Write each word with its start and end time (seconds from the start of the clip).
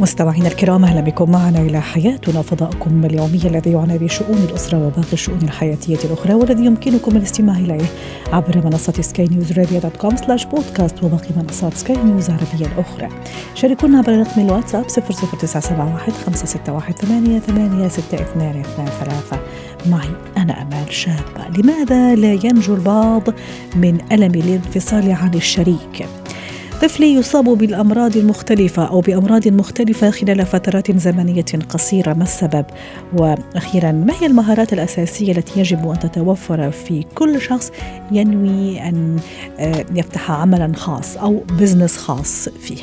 مستمعينا 0.00 0.48
الكرام 0.48 0.84
أهلا 0.84 1.00
بكم 1.00 1.30
معنا 1.30 1.60
إلى 1.60 1.80
حياتنا 1.80 2.42
فضاؤكم 2.42 3.04
اليومي 3.04 3.40
الذي 3.44 3.72
يعنى 3.72 3.98
بشؤون 3.98 4.38
الأسرة 4.38 4.86
وباقي 4.86 5.12
الشؤون 5.12 5.38
الحياتية 5.42 5.98
الأخرى 6.04 6.34
والذي 6.34 6.64
يمكنكم 6.64 7.16
الاستماع 7.16 7.58
إليه 7.58 7.84
عبر 8.32 8.64
منصة 8.64 8.92
سكاي 8.92 9.26
نيوز 9.26 9.52
dot 9.52 9.96
com 9.96 10.16
slash 10.16 10.44
بودكاست 10.44 11.04
وباقي 11.04 11.28
منصات 11.36 11.74
سكاي 11.74 11.96
نيوز 11.96 12.30
العربية 12.30 12.66
الأخرى. 12.66 13.08
شاركونا 13.54 13.98
عبر 13.98 14.18
رقم 14.18 14.40
الواتساب 14.40 14.84
00971 14.84 16.14
561 16.26 16.94
886223 16.94 19.38
معي 19.86 20.08
أنا 20.36 20.62
أمال 20.62 20.92
شابة. 20.92 21.48
لماذا 21.58 22.14
لا 22.14 22.32
ينجو 22.32 22.74
البعض 22.74 23.22
من 23.76 23.98
ألم 24.12 24.34
الانفصال 24.34 25.12
عن 25.12 25.34
الشريك؟ 25.34 26.06
طفلي 26.82 27.14
يصاب 27.14 27.44
بالأمراض 27.44 28.16
المختلفة 28.16 28.84
أو 28.84 29.00
بأمراض 29.00 29.48
مختلفة 29.48 30.10
خلال 30.10 30.46
فترات 30.46 30.96
زمنية 30.96 31.44
قصيرة. 31.68 32.12
ما 32.12 32.22
السبب؟ 32.22 32.64
وأخيرا 33.16 33.92
ما 33.92 34.14
هي 34.20 34.26
المهارات 34.26 34.72
الأساسية 34.72 35.32
التي 35.32 35.60
يجب 35.60 35.88
أن 35.88 35.98
تتوفر 35.98 36.70
في 36.70 37.04
كل 37.14 37.40
شخص 37.40 37.72
ينوي 38.12 38.80
أن 38.88 39.16
آه، 39.58 39.84
يفتح 39.94 40.30
عملا 40.30 40.72
خاص 40.76 41.16
أو 41.16 41.42
بزنس 41.58 41.96
خاص 41.96 42.48
فيه؟ 42.48 42.82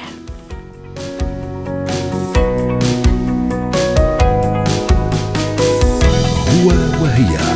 هو 6.49 6.69
وهي 7.03 7.55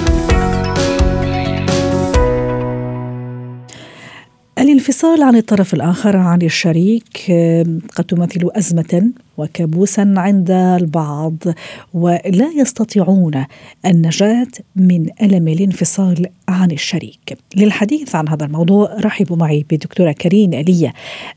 الانفصال 4.80 5.24
عن 5.24 5.36
الطرف 5.36 5.74
الآخر 5.74 6.18
عن 6.18 6.42
الشريك 6.42 7.32
قد 7.96 8.04
تمثل 8.04 8.50
أزمة 8.56 9.12
وكابوسا 9.38 10.14
عند 10.18 10.52
البعض 10.52 11.36
ولا 11.94 12.52
يستطيعون 12.58 13.46
النجاة 13.86 14.48
من 14.76 15.10
ألم 15.22 15.48
الانفصال 15.48 16.26
عن 16.50 16.72
الشريك. 16.72 17.38
للحديث 17.56 18.16
عن 18.16 18.30
هذا 18.30 18.46
الموضوع 18.46 18.98
رحبوا 19.00 19.38
معي 19.38 19.66
بدكتورة 19.72 20.12
كريم 20.12 20.54
آلية 20.54 20.94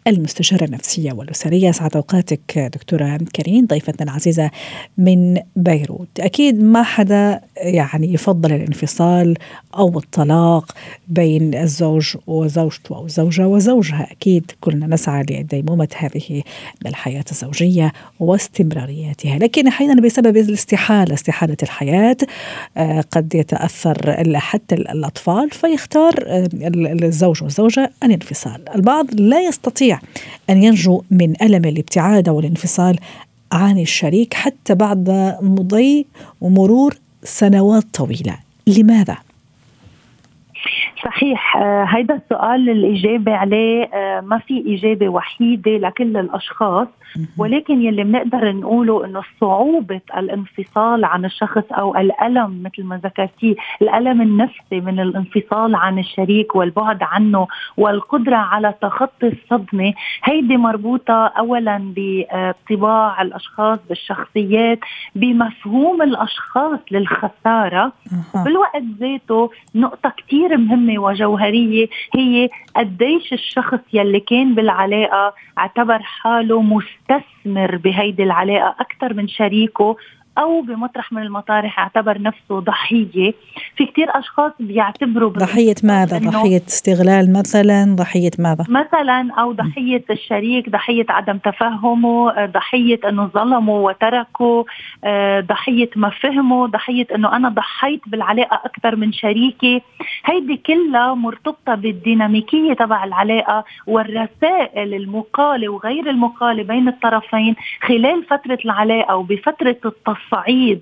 المستشارة 0.06 0.64
النفسية 0.64 1.12
والأسرية. 1.12 1.70
سعد 1.70 1.96
أوقاتك 1.96 2.58
دكتورة 2.58 3.18
كريم 3.36 3.66
ضيفتنا 3.66 4.10
العزيزة 4.10 4.50
من 4.98 5.38
بيروت. 5.56 6.20
أكيد 6.20 6.62
ما 6.62 6.82
حدا 6.82 7.40
يعني 7.56 8.14
يفضل 8.14 8.52
الانفصال 8.52 9.36
أو 9.76 9.98
الطلاق 9.98 10.72
بين 11.08 11.54
الزوج 11.54 12.16
وزوجته 12.26 12.96
أو 12.96 13.06
الزوجة 13.06 13.46
وزوجها. 13.48 14.08
أكيد 14.10 14.50
كلنا 14.60 14.86
نسعى 14.86 15.22
لديمومة 15.22 15.88
هذه 15.96 16.42
الحياة 16.86 17.24
الزوجية 17.30 17.92
واستمراريتها. 18.20 19.38
لكن 19.38 19.66
أحيانا 19.66 20.00
بسبب 20.00 20.36
الاستحالة 20.36 21.14
استحالة 21.14 21.56
الحياة 21.62 22.16
آه، 22.76 23.00
قد 23.00 23.34
يتأثر 23.34 24.38
حتى 24.38 24.74
الأطفال 25.02 25.50
فيختار 25.50 26.14
آه، 26.26 26.48
الزوج 27.02 27.42
والزوجة 27.42 27.92
الانفصال 28.02 28.68
البعض 28.74 29.06
لا 29.14 29.40
يستطيع 29.40 30.00
أن 30.50 30.62
ينجو 30.62 31.02
من 31.10 31.42
ألم 31.42 31.64
الابتعاد 31.64 32.28
أو 32.28 32.40
الانفصال 32.40 32.98
عن 33.52 33.78
الشريك 33.78 34.34
حتى 34.34 34.74
بعد 34.74 35.36
مضي 35.42 36.06
ومرور 36.40 36.96
سنوات 37.24 37.84
طويلة 37.92 38.38
لماذا؟ 38.66 39.16
صحيح 41.04 41.56
هيدا 41.56 42.14
آه، 42.14 42.16
السؤال 42.16 42.70
الإجابة 42.70 43.32
عليه 43.36 43.84
آه، 43.84 44.20
ما 44.20 44.38
في 44.38 44.74
إجابة 44.74 45.08
وحيدة 45.08 45.70
لكل 45.70 46.16
الأشخاص 46.16 46.88
ولكن 47.38 47.82
يلي 47.82 48.04
بنقدر 48.04 48.52
نقوله 48.52 49.04
إنه 49.04 49.22
صعوبة 49.40 50.00
الانفصال 50.16 51.04
عن 51.04 51.24
الشخص 51.24 51.64
أو 51.72 51.96
الألم 51.96 52.62
مثل 52.62 52.84
ما 52.84 52.96
ذكرتي 52.96 53.56
الألم 53.82 54.22
النفسي 54.22 54.80
من 54.80 55.00
الانفصال 55.00 55.74
عن 55.74 55.98
الشريك 55.98 56.54
والبعد 56.56 57.02
عنه 57.02 57.46
والقدرة 57.76 58.36
على 58.36 58.74
تخطي 58.82 59.28
الصدمة 59.28 59.94
هيدي 60.24 60.56
مربوطة 60.56 61.26
اولا 61.26 61.92
بطباع 61.96 63.22
الأشخاص 63.22 63.78
بالشخصيات 63.88 64.78
بمفهوم 65.14 66.02
الأشخاص 66.02 66.78
للخسارة. 66.90 67.92
بالوقت 68.44 68.82
ذاته 69.00 69.50
نقطة 69.74 70.12
كثير 70.16 70.56
مهمة 70.92 71.04
وجوهرية 71.04 71.88
هي 72.14 72.48
قديش 72.76 73.32
الشخص 73.32 73.80
يلي 73.92 74.20
كان 74.20 74.54
بالعلاقة 74.54 75.34
اعتبر 75.58 75.98
حاله 76.02 76.62
مست 76.62 77.02
يستثمر 77.10 77.76
بهيدي 77.76 78.22
العلاقة 78.22 78.76
أكثر 78.80 79.14
من 79.14 79.28
شريكه 79.28 79.96
أو 80.38 80.60
بمطرح 80.60 81.12
من 81.12 81.22
المطارح 81.22 81.78
أعتبر 81.78 82.22
نفسه 82.22 82.60
ضحية. 82.60 83.34
في 83.76 83.86
كثير 83.86 84.18
أشخاص 84.18 84.52
بيعتبروا 84.60 85.30
ضحية 85.30 85.74
ماذا؟ 85.84 86.18
ضحية 86.18 86.62
استغلال 86.68 87.32
مثلا؟ 87.32 87.96
ضحية 87.96 88.30
ماذا؟ 88.38 88.64
مثلا 88.68 89.32
أو 89.38 89.52
ضحية 89.52 90.04
الشريك 90.10 90.70
ضحية 90.70 91.06
عدم 91.08 91.38
تفهمه 91.38 92.46
ضحية 92.46 93.00
إنه 93.08 93.26
ظلموا 93.26 93.88
وتركوا 93.88 94.64
ضحية 95.40 95.90
ما 95.96 96.10
فهموا 96.10 96.66
ضحية 96.66 97.06
إنه 97.14 97.36
أنا 97.36 97.48
ضحيت 97.48 98.00
بالعلاقة 98.06 98.60
أكثر 98.64 98.96
من 98.96 99.12
شريكي. 99.12 99.82
هيدي 100.24 100.56
كلها 100.56 101.14
مرتبطة 101.14 101.74
بالديناميكية 101.74 102.72
تبع 102.74 103.04
العلاقة 103.04 103.64
والرسائل 103.86 104.94
المقالة 104.94 105.68
وغير 105.68 106.10
المقالة 106.10 106.62
بين 106.62 106.88
الطرفين. 106.88 107.56
خلال 107.82 108.24
فترة 108.24 108.58
العلاقة 108.64 109.16
وبفتره 109.16 109.76
التص 109.84 110.21
الصعيد 110.24 110.80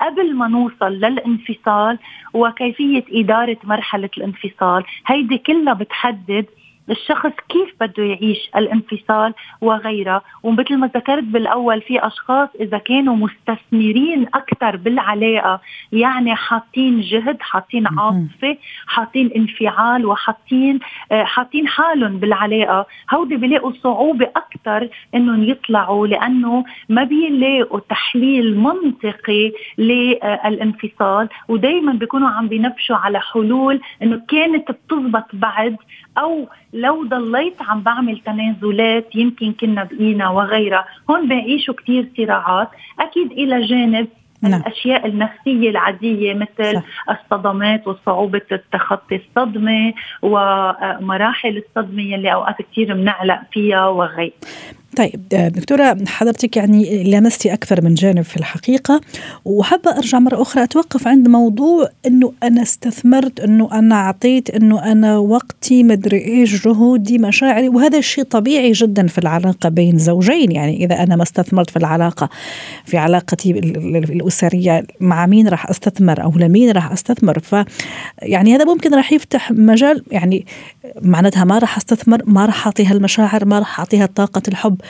قبل 0.00 0.34
ما 0.36 0.48
نوصل 0.48 0.92
للانفصال 0.92 1.98
وكيفية 2.34 3.04
إدارة 3.10 3.56
مرحلة 3.64 4.10
الانفصال. 4.16 4.84
هيدي 5.06 5.38
كلها 5.38 5.74
بتحدد 5.74 6.46
الشخص 6.90 7.32
كيف 7.48 7.74
بده 7.80 8.02
يعيش 8.02 8.50
الانفصال 8.56 9.34
وغيرها 9.60 10.22
ومثل 10.42 10.76
ما 10.76 10.86
ذكرت 10.86 11.24
بالأول 11.24 11.80
في 11.80 12.06
أشخاص 12.06 12.48
إذا 12.60 12.78
كانوا 12.78 13.16
مستثمرين 13.16 14.26
أكثر 14.34 14.76
بالعلاقة 14.76 15.60
يعني 15.92 16.34
حاطين 16.34 17.00
جهد 17.00 17.36
حاطين 17.40 17.86
عاطفة 17.86 18.56
حاطين 18.86 19.30
انفعال 19.36 20.06
وحاطين 20.06 20.78
آه، 21.12 21.24
حاطين 21.24 21.68
حالهم 21.68 22.18
بالعلاقة. 22.18 22.86
هودي 23.14 23.36
بيلاقوا 23.36 23.72
صعوبة 23.82 24.28
أكثر 24.36 24.88
إنهم 25.14 25.44
يطلعوا 25.44 26.06
لأنه 26.06 26.64
ما 26.88 27.04
بيلاقوا 27.04 27.80
تحليل 27.88 28.58
منطقي 28.58 29.52
للانفصال. 29.78 31.28
ودائما 31.48 31.92
بيكونوا 31.92 32.28
عم 32.28 32.48
بينبشوا 32.48 32.96
على 32.96 33.20
حلول 33.20 33.80
إنه 34.02 34.22
كانت 34.28 34.70
بتزبط 34.70 35.26
بعد 35.32 35.76
أو 36.18 36.48
لو 36.80 37.04
ضليت 37.04 37.62
عم 37.62 37.80
بعمل 37.80 38.18
تنازلات 38.18 39.16
يمكن 39.16 39.52
كنا 39.52 39.84
بقينا 39.84 40.28
وغيرها. 40.28 40.84
هون 41.10 41.28
بيعيشوا 41.28 41.74
كثير 41.74 42.08
صراعات. 42.16 42.68
أكيد 43.00 43.32
إلى 43.32 43.60
جانب 43.66 44.08
نعم. 44.42 44.60
الأشياء 44.60 45.06
النفسية 45.06 45.70
العادية 45.70 46.34
مثل 46.34 46.74
صح. 46.74 46.84
الصدمات 47.10 47.88
وصعوبة 47.88 48.42
التخطي 48.52 49.16
الصدمة 49.16 49.92
ومراحل 50.22 51.62
الصدمة 51.62 52.02
يلي 52.02 52.32
أوقات 52.32 52.56
كثير 52.72 52.94
بنعلق 52.94 53.40
فيها 53.52 53.88
وغيرها 53.88 54.32
طيب 54.96 55.28
دكتورة 55.28 55.96
حضرتك 56.06 56.56
يعني 56.56 57.04
لمستي 57.04 57.52
أكثر 57.52 57.84
من 57.84 57.94
جانب 57.94 58.22
في 58.22 58.36
الحقيقة 58.36 59.00
وحابة 59.44 59.90
أرجع 59.96 60.18
مرة 60.18 60.42
أخرى 60.42 60.62
أتوقف 60.62 61.08
عند 61.08 61.28
موضوع 61.28 61.88
أنه 62.06 62.32
أنا 62.42 62.62
استثمرت 62.62 63.40
أنه 63.40 63.68
أنا 63.72 63.94
أعطيت 63.94 64.50
أنه 64.50 64.92
أنا 64.92 65.18
وقتي 65.18 65.82
مدري 65.82 66.24
إيش 66.24 66.64
جهودي 66.66 67.18
مشاعري 67.18 67.68
وهذا 67.68 67.98
الشيء 67.98 68.24
طبيعي 68.24 68.72
جدا 68.72 69.06
في 69.06 69.18
العلاقة 69.18 69.68
بين 69.68 69.98
زوجين 69.98 70.52
يعني 70.52 70.84
إذا 70.84 71.02
أنا 71.02 71.16
ما 71.16 71.22
استثمرت 71.22 71.70
في 71.70 71.76
العلاقة 71.76 72.28
في 72.84 72.98
علاقتي 72.98 73.52
الأسرية 74.30 74.84
مع 75.00 75.26
مين 75.26 75.48
راح 75.48 75.70
أستثمر 75.70 76.22
أو 76.22 76.32
لمين 76.36 76.70
راح 76.70 76.92
أستثمر. 76.92 77.38
ف 77.38 77.56
يعني 78.22 78.54
هذا 78.54 78.64
ممكن 78.64 78.94
راح 78.94 79.12
يفتح 79.12 79.52
مجال 79.52 80.04
يعني 80.10 80.46
معناتها 81.02 81.44
ما 81.44 81.58
راح 81.58 81.76
أستثمر 81.76 82.22
ما 82.26 82.46
راح 82.46 82.66
أعطيها 82.66 82.92
المشاعر 82.92 83.44
ما 83.44 83.58
راح 83.58 83.78
أعطيها 83.78 84.06
طاقة 84.06 84.42
الحب. 84.48 84.80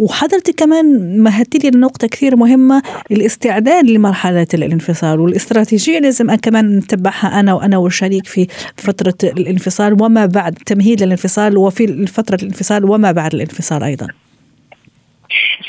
وحضرتك 0.00 0.54
كمان 0.54 1.18
مهدتي 1.22 1.58
لي 1.58 1.78
نقطة 1.78 2.06
كثير 2.06 2.36
مهمة 2.36 2.82
الاستعداد 3.10 3.86
لمرحلة 3.86 4.46
الانفصال 4.54 5.20
والاستراتيجية 5.20 5.98
لازم 5.98 6.34
كمان 6.34 6.78
نتبعها 6.78 7.40
أنا 7.40 7.54
وأنا 7.54 7.76
والشريك 7.78 8.26
في 8.26 8.46
فترة 8.76 9.14
الانفصال 9.24 10.02
وما 10.02 10.26
بعد 10.26 10.54
تمهيد 10.66 11.02
للانفصال 11.02 11.58
وفي 11.58 12.06
فترة 12.06 12.38
الانفصال 12.42 12.84
وما 12.84 13.12
بعد 13.12 13.34
الانفصال 13.34 13.82
أيضا. 13.82 14.23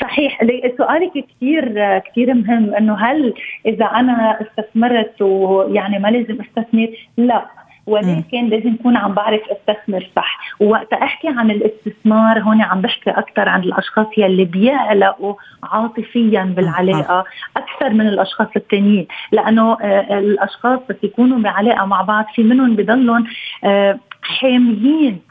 صحيح. 0.00 0.40
سؤالك 0.78 1.12
كثير 1.12 1.98
كثير 1.98 2.34
مهم. 2.34 2.74
إنه 2.74 2.94
هل 2.94 3.34
إذا 3.66 3.84
أنا 3.84 4.38
استثمرت 4.40 5.22
ويعني 5.22 5.98
ما 5.98 6.08
لازم 6.08 6.38
أستثمر؟ 6.40 6.88
لا. 7.16 7.46
ولكن 7.86 8.48
لازم 8.48 8.74
اكون 8.80 8.96
عم 8.96 9.14
بعرف 9.14 9.40
أستثمر 9.50 10.08
صح. 10.16 10.38
ووقت 10.60 10.92
أحكي 10.92 11.28
عن 11.28 11.50
الاستثمار 11.50 12.38
هون 12.38 12.62
عم 12.62 12.80
بحكي 12.80 13.10
أكثر 13.10 13.48
عن 13.48 13.62
الأشخاص 13.62 14.06
يلي 14.18 14.44
بيعلقوا 14.44 15.34
عاطفيا 15.62 16.42
بالعلاقة 16.56 17.24
أكثر 17.56 17.90
من 17.90 18.08
الأشخاص 18.08 18.48
الثانيين 18.56 19.06
لأنه 19.32 19.76
آه، 19.80 20.18
الأشخاص 20.18 20.80
بس 20.90 20.96
يكونوا 21.02 21.38
بعلاقة 21.38 21.86
مع 21.86 22.02
بعض 22.02 22.24
في 22.34 22.42
منهم 22.42 22.76
بضلهم 22.76 23.24
آه، 23.64 23.98
حاميين. 24.22 25.25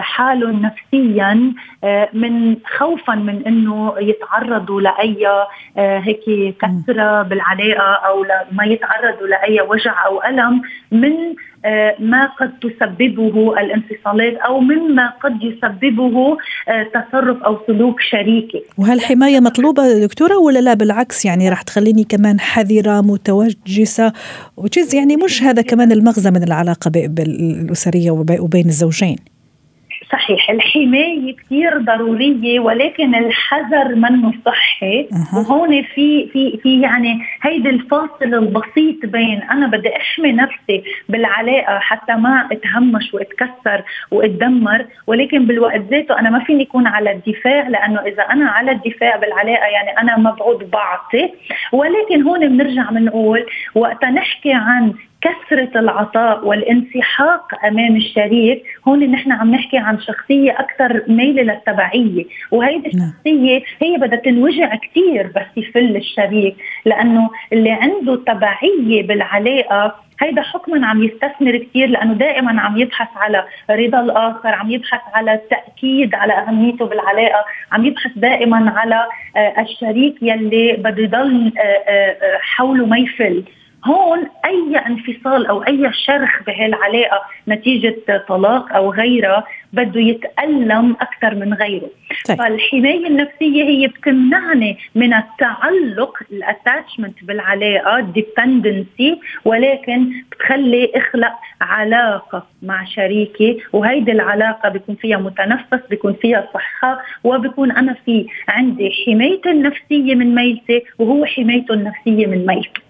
حالهم 0.00 0.62
نفسيا 0.62 1.52
آه، 1.84 2.08
من 2.12 2.56
خوفا 2.78 3.14
من 3.14 3.46
إنه 3.46 3.94
يتعرضوا 4.00 4.80
لأي 4.80 5.26
هيك 5.76 6.54
كسرة 6.60 7.22
بالعلاقة 7.22 7.94
أو 8.06 8.24
ما 8.52 8.64
يتعرضوا 8.64 9.26
لأي 9.26 9.60
وجع 9.60 10.06
أو 10.06 10.22
ألم 10.24 10.62
من 10.92 11.12
ما 11.98 12.26
قد 12.26 12.52
تسببه 12.58 13.54
الانفصالات 13.60 14.34
أو 14.34 14.60
مما 14.60 15.12
قد 15.22 15.42
يسببه 15.42 16.36
تصرف 16.94 17.42
أو 17.42 17.58
سلوك 17.66 18.00
شريكي. 18.00 18.62
وهالحمايه 18.78 19.40
مطلوبة 19.40 20.04
دكتورة 20.04 20.38
ولا 20.38 20.58
لا؟ 20.58 20.74
بالعكس 20.74 21.24
يعني 21.24 21.48
راح 21.48 21.62
تخليني 21.62 22.04
كمان 22.04 22.40
حذرة 22.40 23.00
متوجسة 23.00 24.12
وتشيز 24.56 24.94
يعني 24.94 25.16
مش 25.16 25.42
هذا 25.42 25.62
كمان 25.62 25.92
المغزى 25.92 26.30
من 26.30 26.42
العلاقة 26.42 26.90
الاسريه 26.96 28.10
وبين 28.10 28.66
الزوجين. 28.66 29.16
صحيح. 30.12 30.50
الحماية 30.50 31.36
كثير 31.36 31.78
ضرورية 31.78 32.60
ولكن 32.60 33.14
الحذر 33.14 33.94
منه 33.94 34.32
صحي 34.46 35.00
أه. 35.00 35.38
وهون 35.38 35.82
في 35.82 36.28
في 36.32 36.58
في 36.62 36.80
يعني 36.80 37.20
هيدي 37.42 37.68
الفاصل 37.68 38.24
البسيط 38.24 39.06
بين 39.06 39.42
أنا 39.42 39.66
بدي 39.66 39.96
أحمي 39.96 40.32
نفسي 40.32 40.82
بالعلاقة 41.08 41.78
حتى 41.78 42.12
ما 42.12 42.48
أتهمش 42.52 43.14
وأتكسر 43.14 43.82
وأتدمر 44.10 44.86
ولكن 45.06 45.46
بالوقت 45.46 45.80
ذاته 45.90 46.18
أنا 46.18 46.30
ما 46.30 46.44
فيني 46.44 46.62
أكون 46.62 46.86
على 46.86 47.12
الدفاع 47.12 47.68
لأنه 47.68 48.00
إذا 48.00 48.22
أنا 48.22 48.50
على 48.50 48.70
الدفاع 48.70 49.16
بالعلاقة 49.16 49.66
يعني 49.66 49.98
أنا 49.98 50.18
مبعوث 50.18 50.62
بعطي 50.72 51.32
ولكن 51.72 52.22
هون 52.22 52.48
بنرجع 52.48 52.90
بنقول 52.90 53.46
وقت 53.74 54.04
نحكي 54.04 54.52
عن 54.52 54.92
كثرة 55.22 55.80
العطاء 55.80 56.46
والانسحاق 56.46 57.64
أمام 57.64 57.96
الشريك 57.96 58.62
هون 58.88 59.10
نحن 59.10 59.32
عم 59.32 59.50
نحكي 59.50 59.78
عن 59.78 60.00
شخصية 60.00 60.52
أكثر 60.52 61.02
ميلة 61.08 61.42
للتبعية 61.42 62.24
وهيدي 62.50 62.90
نعم. 62.94 63.08
الشخصية 63.08 63.62
هي 63.82 63.96
بدها 63.96 64.18
تنوجع 64.18 64.74
كثير 64.74 65.26
بس 65.26 65.46
يفل 65.56 65.96
الشريك 65.96 66.56
لأنه 66.84 67.30
اللي 67.52 67.70
عنده 67.70 68.16
تبعية 68.16 69.06
بالعلاقة 69.06 69.94
هيدا 70.22 70.42
حكما 70.42 70.86
عم 70.86 71.02
يستثمر 71.02 71.56
كثير 71.56 71.88
لأنه 71.88 72.14
دائما 72.14 72.60
عم 72.60 72.78
يبحث 72.78 73.08
على 73.16 73.44
رضا 73.70 74.00
الآخر 74.00 74.48
عم 74.48 74.70
يبحث 74.70 75.00
على 75.14 75.34
التاكيد 75.34 76.14
على 76.14 76.32
أهميته 76.32 76.86
بالعلاقة 76.86 77.44
عم 77.72 77.84
يبحث 77.84 78.10
دائما 78.16 78.72
على 78.76 79.06
آه، 79.36 79.60
الشريك 79.60 80.16
يلي 80.22 80.72
بده 80.72 81.02
يضل 81.02 81.52
آه، 81.58 81.60
آه، 81.60 82.38
حوله 82.40 82.86
ما 82.86 82.98
يفل 82.98 83.44
هون 83.84 84.26
أي 84.44 84.76
انفصال 84.86 85.46
أو 85.46 85.62
أي 85.62 85.90
شرخ 85.92 86.42
بهالعلاقة 86.46 87.22
نتيجة 87.48 87.96
طلاق 88.28 88.72
أو 88.72 88.92
غيرها 88.92 89.44
بده 89.72 90.00
يتألم 90.00 90.96
أكثر 91.00 91.34
من 91.34 91.54
غيره 91.54 91.90
طيب. 92.28 92.38
فالحماية 92.38 93.06
النفسية 93.06 93.64
هي 93.64 93.86
بتمنعني 93.86 94.78
من 94.94 95.14
التعلق 95.14 96.18
ال 96.32 96.40
attachment 96.40 97.24
بالعلاقة 97.24 97.98
ال 97.98 98.09
dependency 98.09 99.20
ولكن 99.44 100.12
بتخلي 100.32 100.90
أخلق 100.94 101.32
علاقة 101.60 102.46
مع 102.62 102.84
شريكي 102.84 103.58
وهيدي 103.72 104.12
العلاقة 104.12 104.68
بيكون 104.68 104.94
فيها 104.94 105.16
متنفس 105.18 105.80
بيكون 105.90 106.12
فيها 106.12 106.48
صحة 106.54 107.02
وبكون 107.24 107.70
أنا 107.72 107.96
في 108.06 108.26
عندي 108.48 108.90
حمايتي 109.06 109.50
النفسية 109.50 110.14
من 110.14 110.34
ميلتي 110.34 110.82
وهو 110.98 111.24
حمايته 111.24 111.74
النفسية 111.74 112.26
من 112.26 112.46
ميلته 112.46 112.89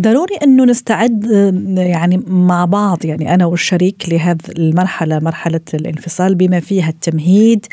ضروري 0.00 0.34
إنه 0.42 0.64
نستعد 0.64 1.24
يعني 1.76 2.22
مع 2.26 2.64
بعض 2.64 3.04
يعني 3.04 3.34
أنا 3.34 3.46
والشريك 3.46 4.08
لهذه 4.08 4.38
المرحلة 4.58 5.18
مرحلة 5.18 5.60
الانفصال 5.74 6.34
بما 6.34 6.60
فيها 6.60 6.88
التمهيد 6.88 7.66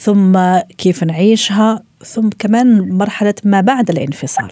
ثم 0.00 0.38
كيف 0.78 1.04
نعيشها 1.04 1.82
ثم 2.04 2.28
كمان 2.38 2.88
مرحلة 2.88 3.34
ما 3.44 3.60
بعد 3.60 3.90
الانفصال. 3.90 4.50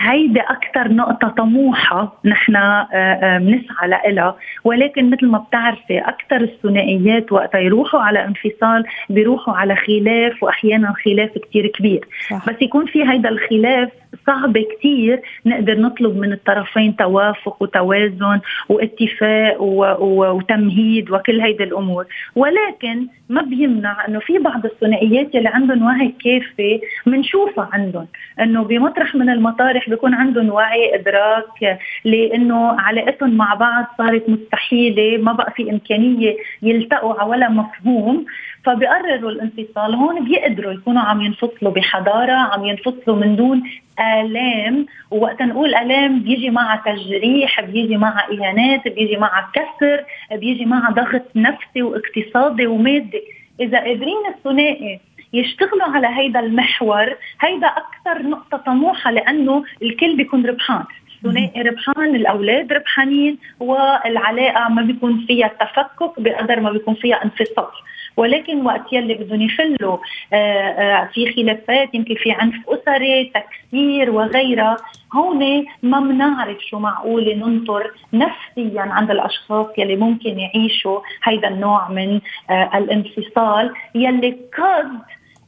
هيدي 0.00 0.40
أكثر 0.40 0.92
نقطة 0.92 1.28
طموحة 1.28 2.20
نحن 2.24 2.56
آه، 2.56 2.88
آه، 2.92 3.38
بنسعى 3.38 4.12
لها 4.12 4.36
ولكن 4.64 5.10
مثل 5.10 5.26
ما 5.26 5.38
بتعرفي 5.38 5.98
أكثر 5.98 6.36
الثنائيات 6.36 7.32
وقت 7.32 7.54
يروحوا 7.54 8.00
على 8.00 8.24
انفصال 8.24 8.84
بيروحوا 9.10 9.54
على 9.54 9.76
خلاف 9.76 10.42
وأحيانا 10.42 10.94
خلاف 11.04 11.30
كتير 11.38 11.66
كبير. 11.66 12.04
صح. 12.30 12.48
بس 12.48 12.56
يكون 12.62 12.86
في 12.86 13.10
هيدا 13.10 13.28
الخلاف 13.28 13.88
صعب 14.26 14.58
كتير 14.58 15.20
نقدر 15.46 15.80
نطلب 15.80 16.16
من 16.16 16.32
الطرفين 16.32 16.96
توافق 16.96 17.62
وتوازن 17.62 18.40
واتفاق 18.68 19.62
وتمهيد 20.02 21.10
وكل 21.10 21.40
هيدي 21.40 21.64
الأمور. 21.64 22.06
ولكن 22.36 23.06
ما 23.28 23.42
بيمنع 23.42 24.06
إنه 24.08 24.18
في 24.18 24.38
بعض 24.38 24.64
الثنائيات 24.64 25.34
اللي 25.34 25.48
عندهم 25.48 25.82
وعي 25.82 26.14
كافي 26.24 26.80
بنشوفها 27.06 27.68
عندهم. 27.72 28.06
إنه 28.40 28.64
بمطرح 28.64 29.14
من 29.14 29.30
المطارح 29.30 29.89
بيكون 29.90 30.14
عندهم 30.14 30.50
وعي 30.50 30.94
إدراك 30.94 31.78
لإنه 32.04 32.80
علاقتهم 32.80 33.30
مع 33.36 33.54
بعض 33.54 33.84
صارت 33.98 34.28
مستحيلة 34.28 35.22
ما 35.22 35.32
بقى 35.32 35.52
في 35.56 35.70
إمكانية 35.70 36.36
يلتقوا 36.62 37.14
على 37.20 37.30
ولا 37.30 37.48
مفهوم. 37.48 38.26
فبيقرروا 38.64 39.30
الانفصال 39.30 39.94
هون 39.94 40.24
بيقدروا 40.24 40.72
يكونوا 40.72 41.02
عم 41.02 41.20
ينفصلوا 41.20 41.72
بحضارة 41.72 42.32
عم 42.32 42.64
ينفصلوا 42.64 43.16
من 43.16 43.36
دون 43.36 43.62
آلام. 44.00 44.86
ووقت 45.10 45.42
نقول 45.42 45.74
آلام 45.74 46.20
بيجي 46.22 46.50
معها 46.50 46.82
تجريح 46.86 47.60
بيجي 47.60 47.96
معها 47.96 48.26
إهانات 48.32 48.88
بيجي 48.88 49.16
معها 49.16 49.50
كسر 49.54 50.04
بيجي 50.38 50.64
معها 50.64 50.90
ضغط 50.90 51.26
نفسي 51.36 51.82
واقتصادي 51.82 52.66
ومادي. 52.66 53.22
إذا 53.60 53.78
قادرين 53.78 54.22
الثنائي 54.36 55.00
يشتغلوا 55.32 55.88
على 55.94 56.06
هيدا 56.06 56.40
المحور 56.40 57.16
هيدا 57.40 57.66
أكثر 57.66 58.22
نقطة 58.22 58.56
طموحة 58.56 59.10
لأنه 59.10 59.64
الكل 59.82 60.16
بيكون 60.16 60.46
ربحان. 60.46 60.84
الثنائي 61.24 61.62
ربحان 61.62 62.14
الأولاد 62.14 62.72
ربحانين 62.72 63.38
والعلاقة 63.60 64.68
ما 64.68 64.82
بيكون 64.82 65.26
فيها 65.26 65.48
تفكك 65.48 66.20
بقدر 66.20 66.60
ما 66.60 66.70
بيكون 66.70 66.94
فيها 66.94 67.24
انفصال. 67.24 67.70
ولكن 68.16 68.66
وقت 68.66 68.92
يلي 68.92 69.14
بدهم 69.14 69.42
يفلوا 69.42 69.98
آه، 70.32 70.36
آه، 70.36 71.10
في 71.14 71.32
خلافات 71.32 71.94
يمكن 71.94 72.14
في 72.14 72.32
عنف 72.32 72.54
أسري 72.68 73.32
تكسير 73.34 74.10
وغيرها 74.10 74.76
هون 75.14 75.64
ما 75.82 76.00
بنعرف 76.00 76.58
شو 76.70 76.78
معقول 76.78 77.38
ننطر 77.38 77.90
نفسيا 78.12 78.80
عند 78.82 79.10
الأشخاص 79.10 79.66
يلي 79.78 79.96
ممكن 79.96 80.38
يعيشوا 80.38 81.00
هيدا 81.24 81.48
النوع 81.48 81.88
من 81.88 82.20
آه، 82.50 82.70
الانفصال 82.74 83.74
يلي 83.94 84.36
قد 84.58 84.88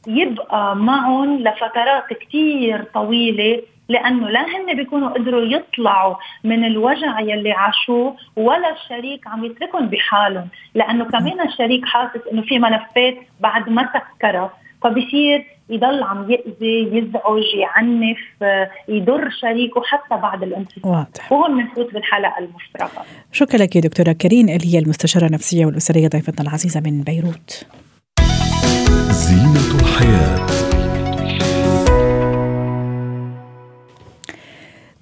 يبقى 0.07 0.75
معهم 0.75 1.39
لفترات 1.39 2.13
كتير 2.21 2.83
طويلة 2.93 3.61
لأنه 3.89 4.29
لا 4.29 4.41
هن 4.41 4.75
بيكونوا 4.75 5.09
قدروا 5.09 5.41
يطلعوا 5.41 6.15
من 6.43 6.65
الوجع 6.65 7.19
يلي 7.19 7.51
عاشوه 7.51 8.15
ولا 8.35 8.73
الشريك 8.73 9.27
عم 9.27 9.45
يتركهم 9.45 9.87
بحالهم. 9.87 10.47
لأنه 10.75 11.05
كمان 11.05 11.47
الشريك 11.47 11.85
حاسس 11.85 12.21
إنه 12.31 12.41
في 12.41 12.59
ملفات 12.59 13.17
بعد 13.39 13.69
ما 13.69 13.89
سكرها 13.93 14.53
فبصير 14.83 15.45
يضل 15.69 16.03
عم 16.03 16.31
يأذي 16.31 16.97
يزعج 16.97 17.43
يعنف 17.55 18.19
يضر 18.89 19.29
شريكه 19.29 19.81
حتى 19.83 20.21
بعد 20.21 20.43
الانفصال 20.43 20.91
واضح. 20.91 21.31
وهون 21.31 21.57
بنفوت 21.57 21.93
بالحلقة 21.93 22.39
المفرغة. 22.39 23.05
شكرا 23.31 23.57
لك 23.57 23.75
يا 23.75 23.81
دكتورة 23.81 24.11
كريم 24.11 24.49
اللي 24.49 24.73
هي 24.73 24.79
المستشارة 24.79 25.25
النفسية 25.25 25.65
والأسرية 25.65 26.07
ضيفتنا 26.07 26.47
العزيزة 26.47 26.79
من 26.79 27.01
بيروت. 27.01 27.65
زينة 29.11 29.72
الحياة 29.93 30.72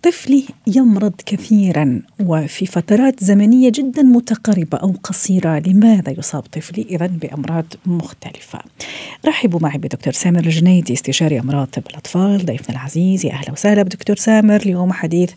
طفلي 0.04 0.44
يمرض 0.68 1.14
كثيرا 1.26 2.02
وفي 2.20 2.66
فترات 2.66 3.24
زمنية 3.24 3.72
جدا 3.76 4.02
متقاربة 4.04 4.78
أو 4.78 4.94
قصيرة. 5.04 5.60
لماذا 5.60 6.16
يصاب 6.18 6.42
طفلي 6.44 6.86
اذا 6.90 7.08
بأمراض 7.08 7.66
مختلفة؟ 7.86 8.60
رحبوا 9.26 9.60
معي 9.60 9.78
بدكتور 9.78 10.14
سامر 10.14 10.40
الجنيدي 10.40 10.94
استشاري 10.94 11.40
أمراض 11.40 11.68
طب 11.68 11.84
الأطفال. 11.90 12.46
ضيفنا 12.46 12.76
العزيز 12.76 13.26
يا 13.26 13.32
أهلا 13.32 13.52
وسهلا. 13.52 13.84
بدكتور 13.84 14.16
سامر 14.16 14.56
اليوم 14.56 14.94
حديث 14.94 15.32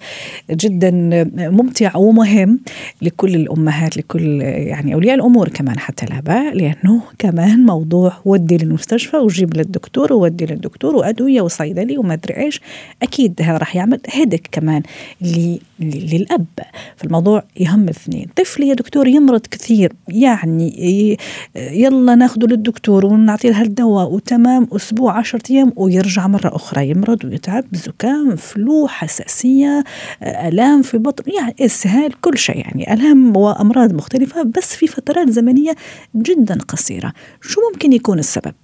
جدا 0.51 0.91
ممتع 1.37 1.97
ومهم 1.97 2.61
لكل 3.03 3.35
الأمهات 3.35 3.97
لكل 3.97 4.41
يعني 4.43 4.95
أولياء 4.95 5.15
الأمور 5.15 5.49
كمان 5.49 5.79
حتى 5.79 6.07
الاباء 6.07 6.55
لأنه 6.55 7.03
كمان 7.19 7.67
موضوع 7.67 8.13
ودي 8.25 8.57
للمستشفى. 8.57 9.17
وجيب 9.17 9.57
للدكتور 9.57 10.13
وودي 10.13 10.47
للدكتور 10.47 10.97
وأدوية 10.97 11.43
وصيدلي 11.43 11.99
وما 11.99 12.15
أدري 12.15 12.37
إيش. 12.37 12.61
أكيد 13.03 13.43
هذا 13.43 13.59
راح 13.59 13.77
يعمل 13.77 14.01
هيدك 14.11 14.54
كمان 14.55 14.83
للأب. 15.81 16.47
فالموضوع 16.97 17.43
يهم 17.57 17.89
اثنين 17.89 18.27
طفلي 18.37 18.69
يا 18.69 18.75
دكتور 18.75 19.09
يمرض 19.09 19.41
كثير 19.41 19.93
يعني 20.09 21.19
يلا 21.57 22.15
ناخذه 22.15 22.45
للدكتور 22.47 23.07
ونعطيه 23.07 23.61
هالدواء 23.61 24.13
وتمام 24.13 24.69
أسبوع 24.73 25.19
عشرة 25.19 25.43
أيام 25.51 25.73
ويرجع 25.77 26.27
مرة 26.27 26.57
أخرى. 26.57 26.91
يمرض 26.91 27.25
ويتعب 27.25 27.65
زكام 27.73 28.37
فلو 28.37 28.89
حساسية 28.89 29.85
آلام 30.23 30.83
في 30.83 30.99
بطن 30.99 31.33
يعني 31.33 31.55
إسهال 31.61 32.21
كل 32.21 32.39
شيء. 32.39 32.57
يعني 32.57 32.95
آلام 32.95 33.37
وأمراض 33.37 33.95
مختلفة 33.95 34.43
بس 34.43 34.75
في 34.75 34.87
فترات 34.87 35.31
زمنية 35.31 35.75
جدا 36.17 36.59
قصيرة. 36.69 37.13
شو 37.43 37.61
ممكن 37.73 37.93
يكون 37.93 38.19
السبب؟ 38.19 38.55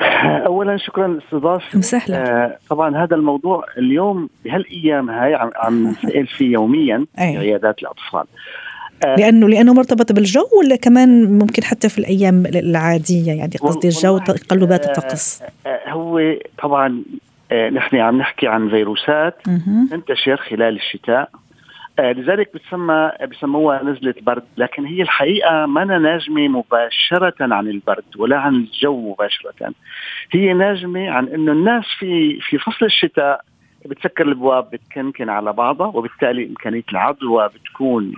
اولا 0.46 0.76
شكرا 0.76 1.08
للاستضافة. 1.08 1.78
مسهلا 1.78 2.44
آه 2.44 2.58
طبعا 2.70 3.04
هذا 3.04 3.16
الموضوع 3.16 3.64
اليوم 3.78 4.28
بهالأيام 4.44 5.10
هاي 5.10 5.34
عم 5.34 5.50
عم 5.56 5.88
نسأل 5.88 6.26
فيه 6.26 6.52
يوميا 6.52 7.06
في 7.16 7.22
عيادات 7.22 7.82
الأطفال. 7.82 8.24
آه 9.04 9.16
لأنه 9.16 9.48
لأنه 9.48 9.74
مرتبط 9.74 10.12
بالجو 10.12 10.44
ولا 10.58 10.76
كمان 10.76 11.38
ممكن 11.38 11.64
حتى 11.64 11.88
في 11.88 11.98
الأيام 11.98 12.46
العادية؟ 12.46 13.32
يعني 13.32 13.52
قصدي 13.62 13.88
الجو 13.88 14.18
تقلبات 14.18 14.86
الطقس. 14.86 15.42
آه 15.66 15.90
هو 15.90 16.34
طبعا 16.62 17.02
آه 17.52 17.70
نحن 17.70 17.96
عم 17.96 18.18
نحكي 18.18 18.48
عن 18.48 18.68
فيروسات 18.68 19.36
تنتشر 19.90 20.36
خلال 20.36 20.76
الشتاء. 20.76 21.30
آه 21.34 21.39
لذلك 22.00 22.54
بتسمى 22.54 23.12
بسموها 23.30 23.82
نزلة 23.82 24.14
برد 24.22 24.42
لكن 24.56 24.84
هي 24.84 25.02
الحقيقة 25.02 25.66
ما 25.66 25.84
ناجمة 25.84 26.48
مباشرة 26.48 27.34
عن 27.40 27.68
البرد 27.68 28.04
ولا 28.16 28.38
عن 28.38 28.54
الجو 28.54 29.12
مباشرة. 29.12 29.72
هي 30.32 30.52
ناجمة 30.52 31.10
عن 31.10 31.28
إنه 31.28 31.52
الناس 31.52 31.84
في 31.98 32.40
في 32.40 32.58
فصل 32.58 32.86
الشتاء 32.86 33.44
بتسكر 33.86 34.24
الابواب 34.24 34.70
بتكنكن 34.70 35.28
على 35.28 35.52
بعضها 35.52 35.86
وبالتالي 35.86 36.46
إمكانية 36.46 36.84
العدوى 36.92 37.48
بتكون 37.48 38.12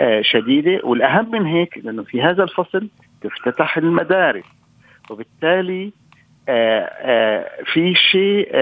آه 0.00 0.22
شديدة. 0.22 0.80
والأهم 0.84 1.30
من 1.30 1.46
هيك 1.46 1.78
لأنه 1.84 2.02
في 2.02 2.22
هذا 2.22 2.42
الفصل 2.42 2.88
تفتتح 3.22 3.76
المدارس 3.76 4.44
وبالتالي 5.10 5.92
في 7.64 7.94
شيء 7.94 8.54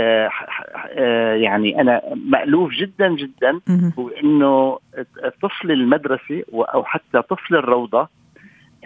يعني 1.43 1.81
أنا 1.81 2.03
مألوف 2.15 2.73
جدا 2.73 3.09
جدا 3.09 3.61
هو 3.99 4.09
انه 4.09 4.79
طفل 5.43 5.71
المدرسة 5.73 6.43
أو 6.53 6.85
حتى 6.85 7.23
طفل 7.23 7.57
الروضة 7.57 8.09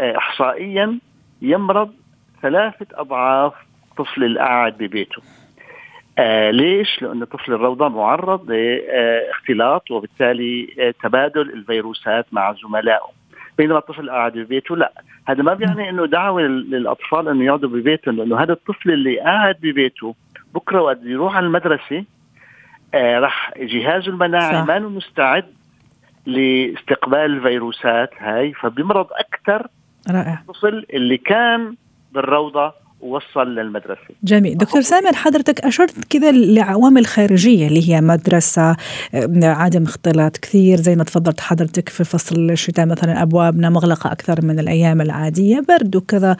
احصائيا 0.00 0.98
يمرض 1.42 1.90
ثلاثة 2.42 2.86
أضعاف 2.94 3.52
طفل 3.98 4.24
القاعد 4.24 4.78
ببيته. 4.78 5.22
آه 6.18 6.50
ليش؟ 6.50 7.02
لأن 7.02 7.24
طفل 7.24 7.52
الروضة 7.52 7.88
معرض 7.88 8.50
لاختلاط 8.50 9.90
وبالتالي 9.90 10.66
تبادل 11.02 11.40
الفيروسات 11.52 12.26
مع 12.32 12.52
زملائه 12.52 13.21
بينما 13.58 13.78
الطفل 13.78 14.10
قاعد 14.10 14.32
ببيته 14.32 14.76
لا 14.76 14.92
هذا 15.28 15.42
ما 15.42 15.54
بيعني 15.54 15.90
إنه 15.90 16.06
دعوة 16.06 16.42
للأطفال 16.42 17.28
إنه 17.28 17.44
يقعدوا 17.44 17.68
ببيتهم 17.68 18.16
لأنه 18.16 18.42
هذا 18.42 18.52
الطفل 18.52 18.90
اللي 18.90 19.20
قاعد 19.20 19.56
ببيته 19.62 20.14
بكرة 20.54 20.80
وقت 20.82 20.98
يروح 21.02 21.36
على 21.36 21.46
المدرسة 21.46 22.04
آه 22.94 23.18
راح 23.18 23.52
جهازه 23.56 24.06
المناعي 24.08 24.62
ما 24.62 24.78
مستعد 24.78 25.44
لاستقبال 26.26 27.18
الفيروسات 27.18 28.10
هاي 28.18 28.52
فبيمرض 28.52 29.06
أكثر 29.12 29.66
رائع. 30.10 30.40
الطفل 30.40 30.86
اللي 30.92 31.16
كان 31.16 31.76
بالروضة 32.12 32.72
ووصل 33.02 33.54
للمدرسة. 33.54 34.14
جميل. 34.24 34.58
دكتور 34.58 34.80
سامر 34.80 35.12
حضرتك 35.12 35.60
أشرت 35.60 36.04
كذا 36.10 36.32
لعوامل 36.32 37.06
خارجية 37.06 37.68
اللي 37.68 37.88
هي 37.90 38.00
مدرسة 38.00 38.76
عدم 39.42 39.82
اختلاط 39.82 40.36
كثير 40.36 40.76
زي 40.76 40.96
ما 40.96 41.04
تفضلت 41.04 41.40
حضرتك 41.40 41.88
في 41.88 42.04
فصل 42.04 42.50
الشتاء 42.50 42.86
مثلا 42.86 43.22
أبوابنا 43.22 43.70
مغلقة 43.70 44.12
أكثر 44.12 44.44
من 44.44 44.58
الأيام 44.58 45.00
العادية. 45.00 45.62
برد 45.68 45.96
وكذا. 45.96 46.36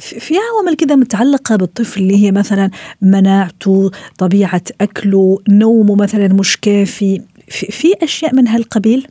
في 0.00 0.34
عوامل 0.34 0.76
كذا 0.78 0.94
متعلقة 0.96 1.56
بالطفل 1.56 2.00
اللي 2.00 2.26
هي 2.26 2.32
مثلا 2.32 2.70
مناعته 3.02 3.90
طبيعة 4.18 4.62
أكله 4.80 5.38
نومه 5.48 5.94
مثلا 5.96 6.28
مش 6.28 6.56
كافي. 6.56 7.22
في 7.48 7.88
أشياء 8.02 8.34
من 8.34 8.48
هالقبيل؟ 8.48 9.06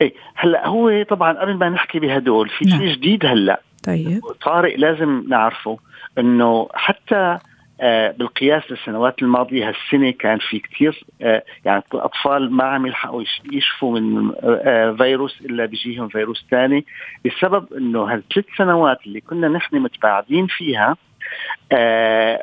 إيه 0.00 0.12
هلأ 0.34 0.68
هو 0.68 1.02
طبعا 1.10 1.32
قبل 1.32 1.54
ما 1.54 1.68
نحكي 1.68 1.98
بهدول 1.98 2.48
في 2.48 2.64
شيء 2.64 2.78
نعم. 2.78 2.92
جديد 2.92 3.26
هلأ. 3.26 3.60
طيب. 3.86 4.20
طارئ 4.42 4.76
لازم 4.76 5.24
نعرفه 5.28 5.78
إنه 6.18 6.68
حتى 6.74 7.38
آه 7.82 8.10
بالقياس 8.10 8.62
للسنوات 8.70 9.22
الماضية 9.22 9.68
هالسنة 9.68 10.10
كان 10.10 10.38
في 10.38 10.58
كثير 10.58 11.04
آه 11.22 11.42
يعني 11.64 11.82
الاطفال 11.94 12.52
ما 12.52 12.64
عم 12.64 12.86
يلحقوا 12.86 13.22
يشفوا 13.52 14.00
من 14.00 14.32
آه 14.42 14.92
فيروس 14.92 15.40
إلا 15.40 15.64
بيجيهم 15.66 16.08
فيروس 16.08 16.46
ثاني 16.50 16.86
بسبب 17.24 17.72
إنه 17.72 18.02
هالثلاث 18.04 18.44
سنوات 18.58 18.98
اللي 19.06 19.20
كنا 19.20 19.48
نحن 19.48 19.76
متباعدين 19.76 20.46
فيها 20.46 20.96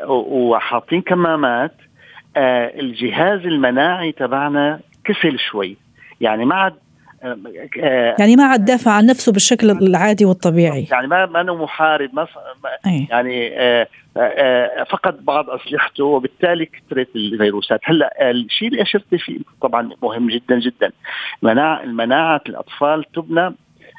وحاطين 0.08 1.01
كمامات 1.01 1.74
الجهاز 2.38 3.39
المناعي 3.39 4.12
تبعنا 4.12 4.79
كسل 5.06 5.39
شوي. 5.39 5.77
يعني 6.22 6.46
ما 6.46 6.56
عاد 6.56 6.74
يعني 8.20 8.36
ما 8.36 8.44
عاد 8.44 8.66
دافع 8.66 8.92
عن 8.92 9.06
نفسه 9.06 9.32
بالشكل 9.32 9.72
العادي 9.72 10.26
والطبيعي. 10.26 10.88
يعني 10.92 11.08
ما 11.08 11.26
ما 11.26 11.42
انه 11.42 11.64
محارب 11.64 12.10
ما 12.14 12.28
يعني 13.10 13.52
فقد 14.90 15.26
بعض 15.26 15.50
أسلحته 15.50 16.04
وبالتالي 16.04 16.66
كثرت 16.66 17.16
الفيروسات. 17.16 17.80
هلأ 17.84 18.32
الشيء 18.32 18.68
اللي 18.68 18.82
أشرت 18.82 19.16
فيه 19.16 19.40
طبعا 19.62 19.90
مهم 20.04 20.28
جدا 20.30 20.60
جدا. 20.60 20.92
مناعه 21.42 21.84
المناعة 21.84 22.42
الأطفال 22.50 23.04
تبنى 23.16 23.56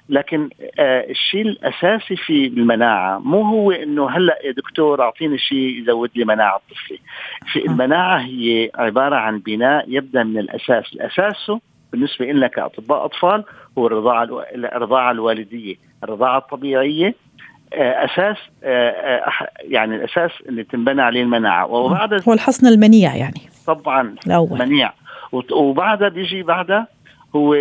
لكن 0.09 0.49
آه 0.79 1.11
الشيء 1.11 1.43
الأساسي 1.43 2.17
في 2.17 2.47
المناعة 2.47 3.19
مو 3.19 3.43
هو 3.43 3.73
إنه 3.73 4.11
هلأ 4.11 4.39
يا 4.45 4.53
دكتور 4.53 5.03
أعطيني 5.03 5.39
شيء 5.39 5.81
يزود 5.83 6.11
لي 6.17 6.25
مناعة 6.25 6.61
طفلي. 6.71 6.99
في 7.53 7.67
المناعة 7.67 8.19
هي 8.19 8.71
عبارة 8.75 9.17
عن 9.17 9.39
بناء 9.39 9.85
يبدأ 9.89 10.23
من 10.25 10.39
الأساس. 10.39 10.93
الأساس 10.93 11.53
بالنسبة 11.93 12.27
لنا 12.27 12.47
كأطباء 12.47 13.05
أطفال 13.05 13.45
هو 13.79 13.87
الرضاعة 13.87 14.25
الرضاعة 14.55 15.11
الوالدية، 15.11 15.77
الرضاعة 16.05 16.39
الطبيعية 16.39 17.15
أساس 17.73 18.37
يعني 19.63 19.97
الأساس 19.97 20.31
اللي 20.49 20.65
تنبنى 20.65 21.03
عليه 21.03 21.23
المناعة. 21.23 21.67
وبعد 21.67 22.23
هو 22.29 22.33
الحصن 22.33 22.67
المنيع 22.67 23.17
يعني. 23.17 23.41
طبعا. 23.67 24.15
منيع. 24.67 24.93
وبعدها 25.53 26.09
بيجي 26.09 26.43
بعدها 26.43 26.87
هو 27.37 27.57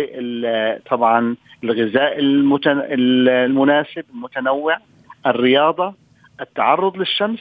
طبعا 0.90 1.36
الغذاء 1.64 2.18
المتن... 2.18 2.82
المناسب 2.90 4.04
المتنوع 4.14 4.78
الرياضة 5.26 5.94
التعرض 6.40 6.96
للشمس 6.96 7.40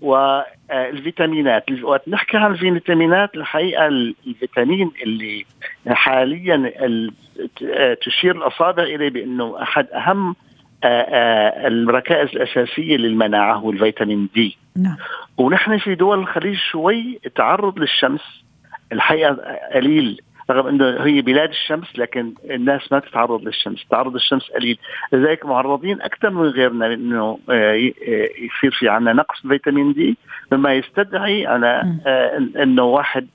والفيتامينات. 0.00 1.64
وقت 1.82 2.08
نحكي 2.08 2.36
عن 2.36 2.52
الفيتامينات 2.52 3.34
الحقيقة 3.34 3.86
الفيتامين 4.26 4.90
اللي 5.02 5.44
حاليا 5.86 6.72
تشير 8.02 8.36
الأصابع 8.36 8.82
إليه 8.82 9.10
بأنه 9.10 9.62
أحد 9.62 9.86
أهم 9.86 10.36
الركائز 10.84 12.28
الأساسية 12.28 12.96
للمناعة 12.96 13.54
هو 13.54 13.70
الفيتامين 13.70 14.28
دي. 14.34 14.56
نعم. 14.76 14.96
ونحن 15.38 15.78
في 15.78 15.94
دول 15.94 16.18
الخليج 16.18 16.56
شوي 16.70 17.20
التعرض 17.26 17.78
للشمس 17.78 18.44
الحقيقة 18.92 19.36
قليل. 19.74 20.20
رغم 20.50 20.66
إنه 20.66 21.04
هي 21.04 21.22
بلاد 21.22 21.48
الشمس 21.48 21.98
لكن 21.98 22.32
الناس 22.50 22.92
ما 22.92 22.98
تتعرض 22.98 23.42
للشمس، 23.42 23.86
تعرض 23.90 24.14
للشمس 24.14 24.50
قليل، 24.50 24.78
لذلك 25.12 25.46
معرضين 25.46 26.02
أكثر 26.02 26.30
من 26.30 26.42
غيرنا 26.42 26.94
انه 26.94 27.38
يصير 28.38 28.70
في 28.78 28.88
عندنا 28.88 29.12
نقص 29.12 29.46
فيتامين 29.48 29.92
دي. 29.92 30.16
مما 30.52 30.74
يستدعي 30.74 31.46
على 31.46 31.82
إنه 32.62 32.82
واحد 32.82 33.26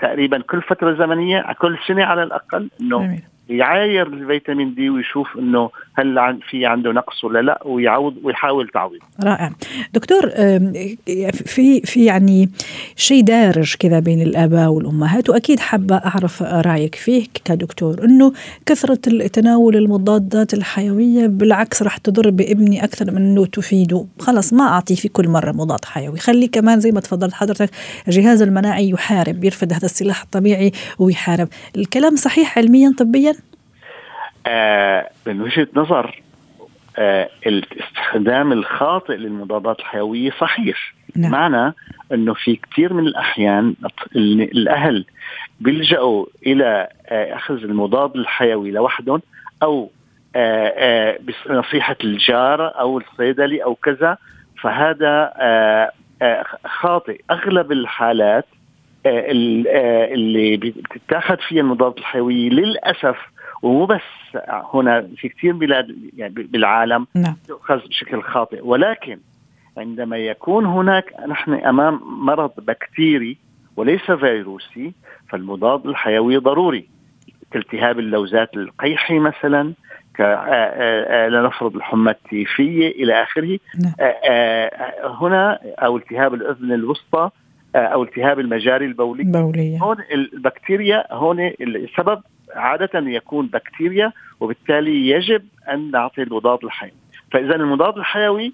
تقريبا 0.00 0.38
كل 0.38 0.62
فترة 0.62 0.94
زمنية 0.94 1.52
كل 1.52 1.78
سنة 1.86 2.04
على 2.04 2.22
الأقل 2.22 2.70
إنه 2.80 3.18
يعاير 3.50 4.06
الفيتامين 4.06 4.74
دي 4.74 4.90
ويشوف 4.90 5.38
إنه 5.38 5.70
هل 5.94 6.40
في 6.50 6.66
عنده 6.66 6.92
نقص 6.92 7.24
ولا 7.24 7.42
لا 7.42 7.62
ويعوض 7.64 8.16
ويحاول 8.22 8.68
تعويض. 8.68 9.00
رائع. 9.24 9.50
دكتور 9.94 10.28
في 11.30 11.80
في 11.80 12.04
يعني 12.04 12.48
شيء 12.96 13.24
دارج 13.24 13.74
كذا 13.78 14.00
بين 14.00 14.22
الآباء 14.22 14.68
والأمهات 14.68 15.30
وأكيد 15.30 15.60
حابة 15.60 15.96
أعرف 15.96 16.42
رأيك 16.42 16.94
فيه 16.94 17.26
كدكتور 17.44 18.04
إنه 18.04 18.32
كثرة 18.66 18.94
تناول 19.32 19.76
المضادات 19.76 20.54
الحيوية 20.54 21.26
بالعكس 21.26 21.82
راح 21.82 21.96
تضر 21.96 22.30
بابني 22.30 22.84
أكثر 22.84 23.10
من 23.10 23.16
إنه 23.16 23.46
تفيده. 23.46 24.06
خلاص 24.18 24.52
ما 24.52 24.68
أعطيه 24.68 24.94
في 24.94 25.08
كل 25.08 25.28
مرة 25.28 25.52
مضاد 25.52 25.84
حيوي. 25.84 26.18
خليه 26.18 26.48
كمان 26.50 26.80
زي 26.80 26.92
ما 26.92 27.00
تفضلت 27.00 27.34
حضرتك 27.34 27.70
الجهاز 28.08 28.42
المناعي 28.42 28.90
يحارب 28.90 29.44
يرفض 29.44 29.72
هذا 29.72 29.84
السلاح 29.84 30.22
الطبيعي 30.22 30.72
ويحارب. 30.98 31.48
الكلام 31.76 32.16
صحيح 32.16 32.58
علميا 32.58 32.94
طبيا؟ 32.98 33.34
آه 34.46 35.10
من 35.26 35.40
وجهة 35.40 35.68
نظر 35.74 36.22
آه 36.98 37.28
الاستخدام 37.46 38.52
الخاطئ 38.52 39.16
للمضادات 39.16 39.80
الحيوية 39.80 40.30
صحيح. 40.30 40.94
نعم. 41.16 41.32
معنى 41.32 41.74
إنه 42.12 42.34
في 42.34 42.56
كثير 42.56 42.92
من 42.92 43.06
الأحيان 43.06 43.74
الأهل 44.16 45.04
بيلجأوا 45.60 46.26
إلى 46.46 46.88
آه 47.06 47.34
أخذ 47.36 47.54
المضاد 47.54 48.16
الحيوي 48.16 48.70
لوحدهم 48.70 49.22
أو 49.62 49.90
آه 50.36 50.68
آه 50.76 51.18
بنصيحه 51.46 51.96
الجار 52.04 52.80
أو 52.80 52.98
الصيدلي 52.98 53.64
أو 53.64 53.74
كذا. 53.74 54.18
فهذا 54.62 55.32
خاطئ. 56.64 57.20
أغلب 57.30 57.72
الحالات 57.72 58.46
اللي 59.06 60.56
بتتاخذ 60.56 61.36
فيها 61.48 61.60
المضادات 61.60 61.98
الحيوية 61.98 62.50
للأسف 62.50 63.16
ومو 63.62 63.86
بس 63.86 64.00
هنا 64.74 65.08
في 65.16 65.28
كثير 65.28 65.52
بلاد 65.52 65.96
يعني 66.16 66.34
بالعالم 66.34 67.06
نعم. 67.14 67.36
تؤخذ 67.48 67.88
بشكل 67.88 68.22
خاطئ 68.22 68.60
ولكن 68.66 69.18
عندما 69.78 70.16
يكون 70.16 70.66
هناك 70.66 71.12
نحن 71.28 71.54
أمام 71.54 72.00
مرض 72.04 72.50
بكتيري 72.58 73.36
وليس 73.76 74.10
فيروسي 74.10 74.92
فالمضاد 75.28 75.86
الحيوي 75.86 76.36
ضروري 76.36 76.88
كالتهاب 77.50 77.98
اللوزات 77.98 78.54
القيحي 78.56 79.18
مثلا 79.18 79.72
لنفرض 81.28 81.76
الحمى 81.76 82.10
التيفية 82.10 82.88
إلى 82.88 83.22
آخره 83.22 83.58
نعم. 83.82 83.92
هنا 85.20 85.58
أو 85.78 85.96
التهاب 85.96 86.34
الأذن 86.34 86.72
الوسطى 86.72 87.30
أو 87.74 88.02
التهاب 88.02 88.40
المجاري 88.40 88.86
البولي 88.86 89.24
بولية. 89.24 89.78
هون 89.78 89.96
البكتيريا 90.12 91.14
هون 91.14 91.40
السبب 91.60 92.22
عادة 92.54 93.00
يكون 93.00 93.46
بكتيريا 93.46 94.12
وبالتالي 94.40 95.08
يجب 95.08 95.42
أن 95.68 95.90
نعطي 95.90 96.22
المضاد 96.22 96.58
الحيوي 96.64 96.94
فإذا 97.32 97.54
المضاد 97.54 97.96
الحيوي 97.96 98.52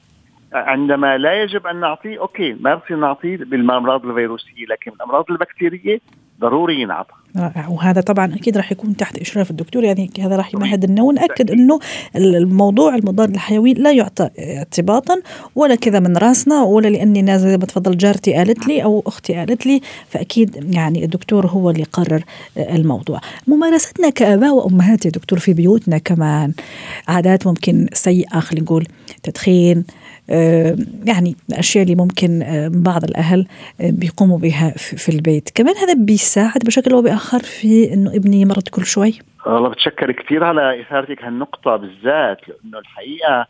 عندما 0.52 1.18
لا 1.18 1.42
يجب 1.42 1.66
أن 1.66 1.80
نعطيه 1.80 2.20
okay 2.20 2.56
ما 2.60 2.74
بصير 2.74 2.96
نعطيه 2.96 3.36
بالأمراض 3.36 4.06
الفيروسية 4.06 4.66
لكن 4.66 4.90
الأمراض 4.90 5.24
البكتيرية 5.30 6.00
ضروري 6.40 6.80
ينعطى. 6.80 7.12
رائع. 7.36 7.68
وهذا 7.68 8.00
طبعا 8.00 8.34
أكيد 8.34 8.56
راح 8.56 8.72
يكون 8.72 8.96
تحت 8.96 9.18
إشراف 9.18 9.50
الدكتور. 9.50 9.84
يعني 9.84 10.10
هذا 10.20 10.36
راح 10.36 10.54
يمهد 10.54 10.90
لنا 10.90 11.02
وناكد 11.02 11.50
إنه 11.50 11.78
الموضوع 12.16 12.94
المضاد 12.94 13.34
الحيوي 13.34 13.74
لا 13.74 13.92
يعطى 13.92 14.30
اعتباطا 14.38 15.20
ولا 15.54 15.74
كذا 15.74 16.00
من 16.00 16.16
راسنا 16.16 16.62
ولا 16.62 16.88
لأني 16.88 17.22
نازله 17.22 17.50
زي 17.50 17.56
ما 17.56 17.66
تفضل 17.66 17.96
جارتي 17.96 18.34
قالت 18.34 18.66
لي 18.68 18.84
أو 18.84 19.02
أختي 19.06 19.34
قالت 19.34 19.66
لي 19.66 19.80
فأكيد 20.08 20.74
يعني 20.74 21.04
الدكتور 21.04 21.46
هو 21.46 21.70
اللي 21.70 21.84
قرر 21.84 22.22
الموضوع. 22.56 23.20
ممارستنا 23.46 24.10
كآباء 24.10 24.54
وأمهات 24.54 25.04
يا 25.04 25.10
دكتور 25.10 25.38
في 25.38 25.52
بيوتنا 25.52 25.98
كمان 25.98 26.52
عادات 27.08 27.46
ممكن 27.46 27.86
سيئة 27.92 28.40
خلينا 28.40 28.64
نقول 28.64 28.86
تدخين 29.22 29.84
يعني 31.04 31.36
الأشياء 31.48 31.84
اللي 31.84 31.94
ممكن 31.94 32.44
بعض 32.74 33.04
الأهل 33.04 33.46
بيقوموا 33.80 34.38
بها 34.38 34.70
في 34.76 35.08
البيت. 35.08 35.50
كمان 35.54 35.76
هذا 35.76 35.94
بيساعد 35.94 36.60
بشكل 36.66 36.92
أو 36.92 37.02
بآخر 37.02 37.38
في 37.38 37.94
إنه 37.94 38.16
ابني 38.16 38.40
يمرض 38.40 38.68
كل 38.68 38.86
شوي. 38.86 39.18
والله 39.46 39.68
بتشكر 39.68 40.12
كثير. 40.12 40.44
على 40.44 40.80
إثارتك 40.80 41.24
هالنقطة 41.24 41.76
بالذات 41.76 42.40
لأنه 42.48 42.78
الحقيقة 42.78 43.46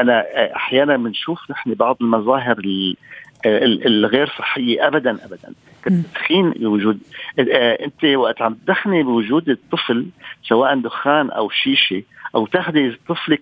أنا 0.00 0.24
أحيانا 0.56 0.96
بنشوف 0.96 1.50
نحن 1.50 1.74
بعض 1.74 1.96
المظاهر 2.00 2.62
الغير 3.86 4.26
صحية 4.38 4.86
ابدا 4.86 5.10
ابدا. 5.10 5.54
التدخين 5.86 6.50
بوجود 6.50 6.98
أنت 7.38 8.04
وقت 8.04 8.42
عم 8.42 8.54
تدخني 8.54 9.02
بوجود 9.02 9.48
الطفل 9.48 10.06
سواء 10.48 10.80
دخان 10.80 11.30
أو 11.30 11.50
شيشة 11.50 12.02
أو 12.36 12.46
تاخذي 12.46 12.98
طفلك 13.08 13.40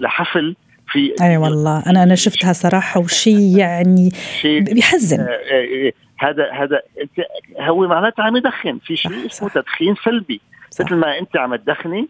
لحفل 0.00 0.56
في 0.88 1.14
أي 1.20 1.28
أيوة 1.28 1.42
والله 1.42 1.82
أنا 1.86 2.02
أنا 2.02 2.14
شفتها 2.14 2.52
صراحة 2.52 3.00
وشيء 3.00 3.58
يعني 3.58 4.10
بيحزن. 4.44 5.26
هذا 6.18 6.52
هذا 6.52 6.80
انت 7.00 7.26
هو 7.60 7.86
معناته 7.86 8.22
عم 8.22 8.36
يدخن 8.36 8.78
في 8.78 8.96
شيء 8.96 9.26
اسمه 9.26 9.48
تدخين 9.48 9.94
سلبي. 10.04 10.40
مثل 10.80 10.94
ما 10.94 11.18
أنت 11.18 11.36
عم 11.36 11.56
تدخني 11.56 12.08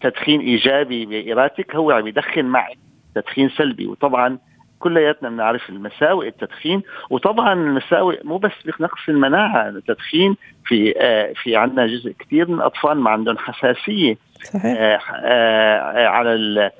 تدخين 0.00 0.40
إيجابي 0.40 1.06
بإرادتك 1.06 1.74
هو 1.74 1.90
عم 1.90 2.06
يدخن 2.06 2.44
معك 2.44 2.78
تدخين 3.14 3.50
سلبي. 3.58 3.86
وطبعا 3.86 4.38
كلياتنا 4.82 5.28
بنعرف 5.30 5.68
المساوئ 5.70 6.28
التدخين. 6.28 6.82
وطبعا 7.10 7.52
المساوئ 7.52 8.20
مو 8.24 8.38
بس 8.38 8.52
بنقص 8.64 9.08
المناعة 9.08 9.68
التدخين 9.68 10.36
في 10.64 10.94
آه 10.96 11.32
في 11.42 11.56
عندنا 11.56 11.86
جزء 11.86 12.12
كثير 12.18 12.48
من 12.48 12.54
الأطفال 12.54 12.98
ما 12.98 13.10
عندهم 13.10 13.38
حساسية. 13.38 14.16
صحيح. 14.42 14.66
آه 14.66 14.98
آه 15.24 16.06
على 16.06 16.70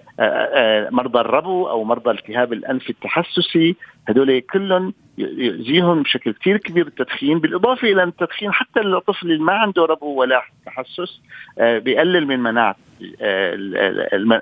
مرضى 0.90 1.20
الربو 1.20 1.68
أو 1.68 1.84
مرضى 1.84 2.10
التهاب 2.10 2.52
الأنف 2.52 2.90
التحسسي. 2.90 3.76
هدول 4.08 4.40
كلهم 4.40 4.94
يؤذيهم 5.18 6.02
بشكل 6.02 6.32
كثير 6.32 6.56
كبير 6.56 6.86
التدخين 6.86 7.38
بالإضافة 7.38 7.88
إلى 7.92 8.02
التدخين 8.02 8.52
حتى 8.52 8.80
الطفل 8.80 9.30
اللي 9.32 9.44
ما 9.44 9.52
عنده 9.52 9.84
ربو 9.84 10.20
ولا 10.20 10.42
تحسس 10.66 11.20
بيقلل 11.58 12.26
من 12.26 12.40
مناعة 12.40 12.76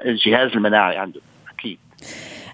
الجهاز 0.07 0.51
المناعي 0.51 0.97
عنده 0.97 1.21
أكيد. 1.59 1.79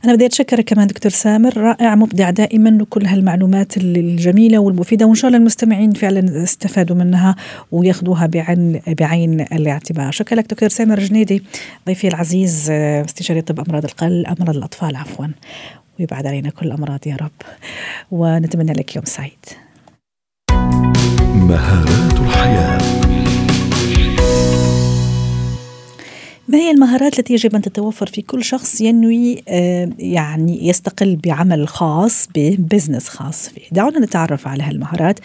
أنا 0.06 0.14
بدي 0.14 0.26
أتشكرك 0.26 0.64
كمان 0.64 0.86
دكتور 0.86 1.12
سامر 1.12 1.56
رائع 1.56 1.94
مبدع 1.94 2.30
دائما 2.30 2.78
وكل 2.82 3.06
هالمعلومات 3.06 3.76
الجميلة 3.76 4.58
والمفيدة 4.58 5.06
وإن 5.06 5.14
شاء 5.14 5.28
الله 5.28 5.38
المستمعين 5.38 5.92
فعلا 5.92 6.42
استفادوا 6.42 6.96
منها 6.96 7.36
وياخذوها 7.72 8.26
بعين 8.26 8.80
بعين 8.88 9.40
الاعتبار. 9.40 10.10
شكرا 10.10 10.38
لك 10.38 10.46
دكتور 10.50 10.68
سامر 10.68 11.00
جنيدي 11.00 11.42
ضيفي 11.86 12.08
العزيز 12.08 12.70
استشاري 12.70 13.40
طب 13.42 13.60
أمراض 13.60 13.84
القلب 13.84 14.26
أمراض 14.26 14.56
الأطفال 14.56 14.96
عفوا. 14.96 15.26
ويبعد 15.98 16.26
علينا 16.26 16.50
كل 16.50 16.66
الأمراض 16.66 17.06
يا 17.06 17.16
رب. 17.16 17.42
ونتمنى 18.10 18.72
لك 18.72 18.96
يوم 18.96 19.04
سعيد. 19.04 19.44
مهارات 21.34 22.20
الحياة. 22.20 23.05
ما 26.48 26.58
هي 26.58 26.70
المهارات 26.70 27.18
التي 27.18 27.32
يجب 27.32 27.54
أن 27.54 27.62
تتوفر 27.62 28.06
في 28.06 28.22
كل 28.22 28.44
شخص 28.44 28.80
ينوي 28.80 29.42
يعني 29.98 30.68
يستقل 30.68 31.16
بعمل 31.16 31.68
خاص 31.68 32.28
ببزنس 32.34 33.08
خاص 33.08 33.48
فيه؟ 33.48 33.62
دعونا 33.72 33.98
نتعرف 33.98 34.48
على 34.48 34.62
هالمهارات 34.62 35.18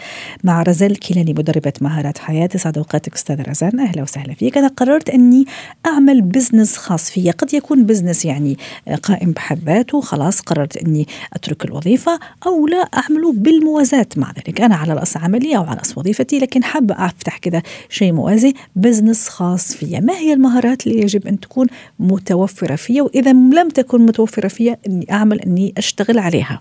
مع 0.44 0.62
رزال 0.62 0.98
كيلاني 0.98 1.32
مدربة 1.32 1.72
مهارات 1.80 2.18
حياة. 2.18 2.48
سعد 2.56 2.78
أوقاتك 2.78 3.14
أستاذ 3.14 3.42
رزان. 3.48 3.80
أهلا 3.80 4.02
وسهلا 4.02 4.34
فيك. 4.34 4.58
أنا 4.58 4.68
قررت 4.68 5.10
أني 5.10 5.44
أعمل 5.86 6.22
business 6.22 6.76
خاص 6.76 7.10
في 7.10 7.30
قد 7.30 7.54
يكون 7.54 7.86
business 7.86 8.24
يعني 8.24 8.56
قائم 9.02 9.32
بحد 9.32 9.58
ذاته. 9.66 10.00
خلاص 10.00 10.40
قررت 10.40 10.76
أني 10.76 11.06
أترك 11.32 11.64
الوظيفة 11.64 12.20
أو 12.46 12.66
لا 12.66 12.76
اعمله 12.76 13.32
بالموازاة 13.32 14.06
مع 14.16 14.32
ذلك. 14.32 14.60
أنا 14.60 14.76
على 14.76 14.92
رأس 14.92 15.16
عملي 15.16 15.56
أو 15.56 15.62
على 15.62 15.78
رأس 15.78 15.98
وظيفتي 15.98 16.38
لكن 16.38 16.64
حابة 16.64 16.94
أفتح 17.06 17.38
كذا 17.38 17.62
شيء 17.88 18.12
موازي 18.12 18.54
business 18.76 19.28
خاص 19.28 19.72
فيا. 19.72 20.00
ما 20.00 20.14
هي 20.14 20.32
المهارات 20.32 20.86
اللي 20.86 21.11
يجب 21.14 21.26
أن 21.26 21.40
تكون 21.40 21.66
متوفرة 21.98 22.76
فيها 22.76 23.02
وإذا 23.02 23.32
لم 23.32 23.68
تكن 23.68 24.06
متوفرة 24.06 24.48
فيها 24.48 24.76
أني 24.86 25.06
أعمل 25.12 25.40
أني 25.40 25.74
أشتغل 25.78 26.18
عليها. 26.18 26.58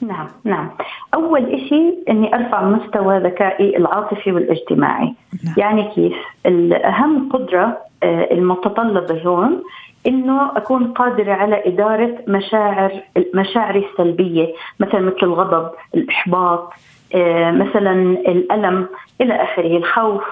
نعم 0.00 0.28
نعم. 0.44 0.70
أول 1.14 1.42
شيء 1.68 1.98
أني 2.08 2.34
أرفع 2.34 2.64
مستوى 2.64 3.18
ذكائي 3.18 3.76
العاطفي 3.76 4.32
والاجتماعي. 4.32 5.14
نعم. 5.44 5.54
يعني 5.56 5.90
كيف؟ 5.94 6.12
الأهم 6.46 7.28
قدرة 7.32 7.78
المتطلبة 8.04 9.22
هون 9.22 9.62
إنه 10.06 10.56
أكون 10.56 10.92
قادرة 10.92 11.32
على 11.32 11.62
إدارة 11.66 12.18
مشاعر 12.28 12.92
مشاعري 13.34 13.86
السلبية 13.92 14.46
مثلا 14.80 15.00
مثل 15.00 15.16
الغضب، 15.22 15.70
الإحباط، 15.94 16.72
مثلا 17.62 17.92
الألم 18.28 18.86
إلى 19.20 19.34
آخره، 19.34 19.76
الخوف، 19.76 20.22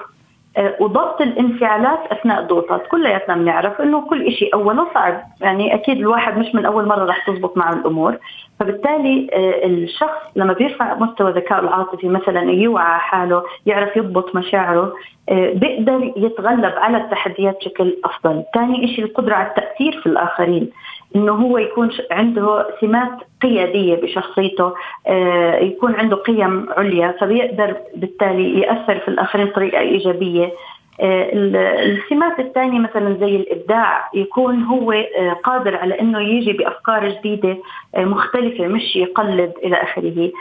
وضبط 0.79 1.21
الانفعالات 1.21 1.99
أثناء 2.11 2.39
الضغوطات 2.39 2.87
كلياتنا 2.87 3.35
بنعرف 3.35 3.81
إنه 3.81 4.01
كل 4.01 4.31
شيء 4.31 4.53
اوله 4.53 4.87
صعب 4.93 5.23
يعني 5.41 5.73
أكيد 5.73 5.97
الواحد 5.97 6.37
مش 6.37 6.55
من 6.55 6.65
أول 6.65 6.87
مرة 6.87 7.05
رح 7.05 7.27
تزبط 7.27 7.57
معه 7.57 7.73
الأمور. 7.73 8.17
فبالتالي 8.59 9.27
آه، 9.33 9.65
الشخص 9.65 10.21
لما 10.35 10.53
بيرفع 10.53 10.95
مستوى 10.95 11.31
ذكائه 11.31 11.59
العاطفي 11.59 12.07
مثلا 12.07 12.51
يوعى 12.51 12.99
حاله 12.99 13.43
يعرف 13.65 13.97
يضبط 13.97 14.35
مشاعره 14.35 14.93
آه، 15.29 15.53
بيقدر 15.53 16.13
يتغلب 16.17 16.73
على 16.77 16.97
التحديات 16.97 17.57
بشكل 17.57 17.97
أفضل، 18.05 18.43
ثاني 18.53 18.87
شيء 18.87 19.05
القدرة 19.05 19.35
على 19.35 19.47
التأثير 19.47 20.01
في 20.01 20.05
الآخرين، 20.05 20.69
إنه 21.15 21.31
هو 21.31 21.57
يكون 21.57 21.89
عنده 22.11 22.67
سمات 22.81 23.11
قيادية 23.41 23.95
بشخصيته، 23.95 24.73
آه، 25.07 25.59
يكون 25.59 25.95
عنده 25.95 26.15
قيم 26.15 26.67
عليا 26.77 27.15
فبيقدر 27.19 27.75
بالتالي 27.95 28.59
يأثر 28.59 28.99
في 28.99 29.07
الآخرين 29.07 29.45
بطريقة 29.45 29.79
إيجابية، 29.79 30.51
السمات 31.01 32.39
الثانية 32.39 32.79
مثلا 32.79 33.17
زي 33.19 33.35
الإبداع 33.35 34.09
يكون 34.13 34.63
هو 34.63 34.91
آه، 34.91 35.33
قادر 35.43 35.75
على 35.75 35.99
أنه 35.99 36.19
يجي 36.19 36.53
بأفكار 36.53 37.09
جديدة 37.09 37.57
آه، 37.95 38.05
مختلفة 38.05 38.67
مش 38.67 38.95
يقلد 38.95 39.53
إلى 39.63 39.75
آخره. 39.75 40.31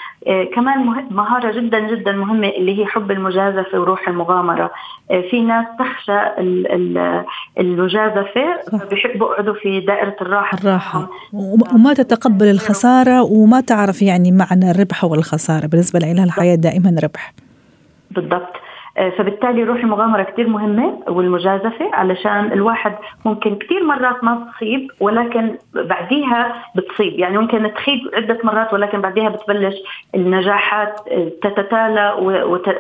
كمان 0.54 1.06
مهارة 1.10 1.52
جدا 1.60 1.78
جدا 1.78 2.12
مهمة 2.12 2.48
اللي 2.48 2.80
هي 2.80 2.86
حب 2.86 3.10
المجازفة 3.10 3.80
وروح 3.80 4.08
المغامرة. 4.08 4.70
في 5.30 5.40
ناس 5.40 5.66
تخشى 5.78 6.20
المجازفة 7.58 8.62
فبيحبوا 8.80 9.32
يقعدوا 9.32 9.54
في 9.54 9.80
دائرة 9.80 10.16
الراحة. 10.20 10.58
الراحة. 10.58 11.08
وما 11.74 11.94
تتقبل 11.94 12.46
الخسارة 12.46 13.22
وما 13.22 13.60
تعرف 13.60 14.02
يعني 14.02 14.32
معنى 14.32 14.70
الربح 14.70 15.04
والخسارة 15.04 15.66
بالنسبة 15.66 15.98
لها 15.98 16.24
الحياة 16.24 16.54
دائما 16.54 16.96
ربح. 17.02 17.32
بالضبط. 18.10 18.42
آه، 18.42 18.65
فبالتالي 18.96 19.64
روح 19.64 19.78
المغامرة 19.78 20.22
كثير 20.22 20.48
مهمة 20.48 20.98
والمجازفة 21.08 21.94
علشان 21.94 22.52
الواحد 22.52 22.94
ممكن 23.24 23.54
كثير 23.54 23.84
مرات 23.84 24.24
ما 24.24 24.48
تصيب 24.56 24.90
ولكن 25.00 25.56
بعديها 25.74 26.64
بتصيب. 26.76 27.18
يعني 27.18 27.38
ممكن 27.38 27.74
تخيب 27.74 27.98
عدة 28.14 28.38
مرات 28.44 28.72
ولكن 28.72 29.00
بعديها 29.00 29.28
بتبلش 29.28 29.74
النجاحات 30.14 31.00
آه، 31.10 31.28
تتتالى 31.42 32.14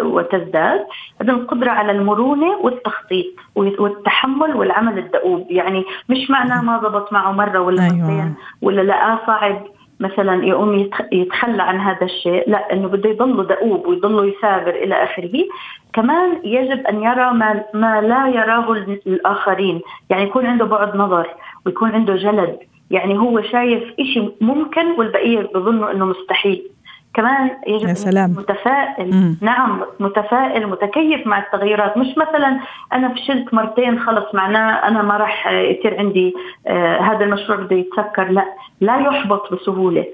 وتزداد. 0.00 0.86
هذا 1.22 1.32
القدره 1.32 1.70
على 1.70 1.92
المرونة 1.92 2.56
والتخطيط 2.62 3.26
والتحمل 3.56 4.56
والعمل 4.56 4.98
الدؤوب. 4.98 5.46
يعني 5.50 5.84
مش 6.08 6.30
معناه 6.30 6.62
ما 6.62 6.78
ضبط 6.78 7.12
معه 7.12 7.32
مرة 7.32 7.60
ولا 7.60 7.82
أيوة. 7.82 7.96
مرتين 7.96 8.34
ولا 8.62 8.82
لقاه 8.82 9.18
صعب 9.26 9.62
مثلا 10.00 10.44
يقوم 10.44 10.90
يتخلى 11.12 11.62
عن 11.62 11.80
هذا 11.80 12.04
الشيء 12.04 12.50
لا 12.50 12.72
إنه 12.72 12.88
بده 12.88 13.10
يضل 13.10 13.46
دؤوب 13.46 13.86
ويضل 13.86 14.28
يثابر 14.28 14.70
إلى 14.70 15.04
آخره. 15.04 15.44
كمان 15.92 16.40
يجب 16.44 16.86
أن 16.86 17.02
يرى 17.02 17.32
ما, 17.32 17.64
ما 17.74 18.00
لا 18.00 18.28
يراه 18.28 18.72
الآخرين. 19.06 19.80
يعني 20.10 20.22
يكون 20.22 20.46
عنده 20.46 20.64
بعد 20.64 20.96
نظر 20.96 21.26
ويكون 21.66 21.90
عنده 21.90 22.16
جلد. 22.16 22.58
يعني 22.90 23.18
هو 23.18 23.42
شايف 23.42 23.82
شيء 24.00 24.32
ممكن 24.40 24.86
والبقية 24.98 25.40
بظنوا 25.54 25.90
إنه 25.90 26.04
مستحيل. 26.04 26.68
كمان 27.16 27.50
يجب 27.66 27.88
يا 27.88 27.94
سلام. 27.94 28.30
متفائل 28.30 29.14
مم. 29.14 29.38
نعم 29.42 29.80
متفائل 30.00 30.66
متكيف 30.66 31.26
مع 31.26 31.38
التغيرات 31.38 31.96
مش 31.96 32.06
مثلا 32.18 32.60
أنا 32.92 33.14
فشلت 33.14 33.54
مرتين 33.54 33.98
خلص 34.00 34.34
معناه 34.34 34.88
أنا 34.88 35.02
ما 35.02 35.16
راح 35.16 35.46
يصير 35.52 35.98
عندي 35.98 36.34
آه 36.66 36.98
هذا 37.00 37.24
المشروع 37.24 37.58
بده 37.58 37.76
يتسكر 37.76 38.28
لا 38.28 38.44
لا 38.80 38.96
يحبط 38.98 39.52
بسهولة 39.54 40.04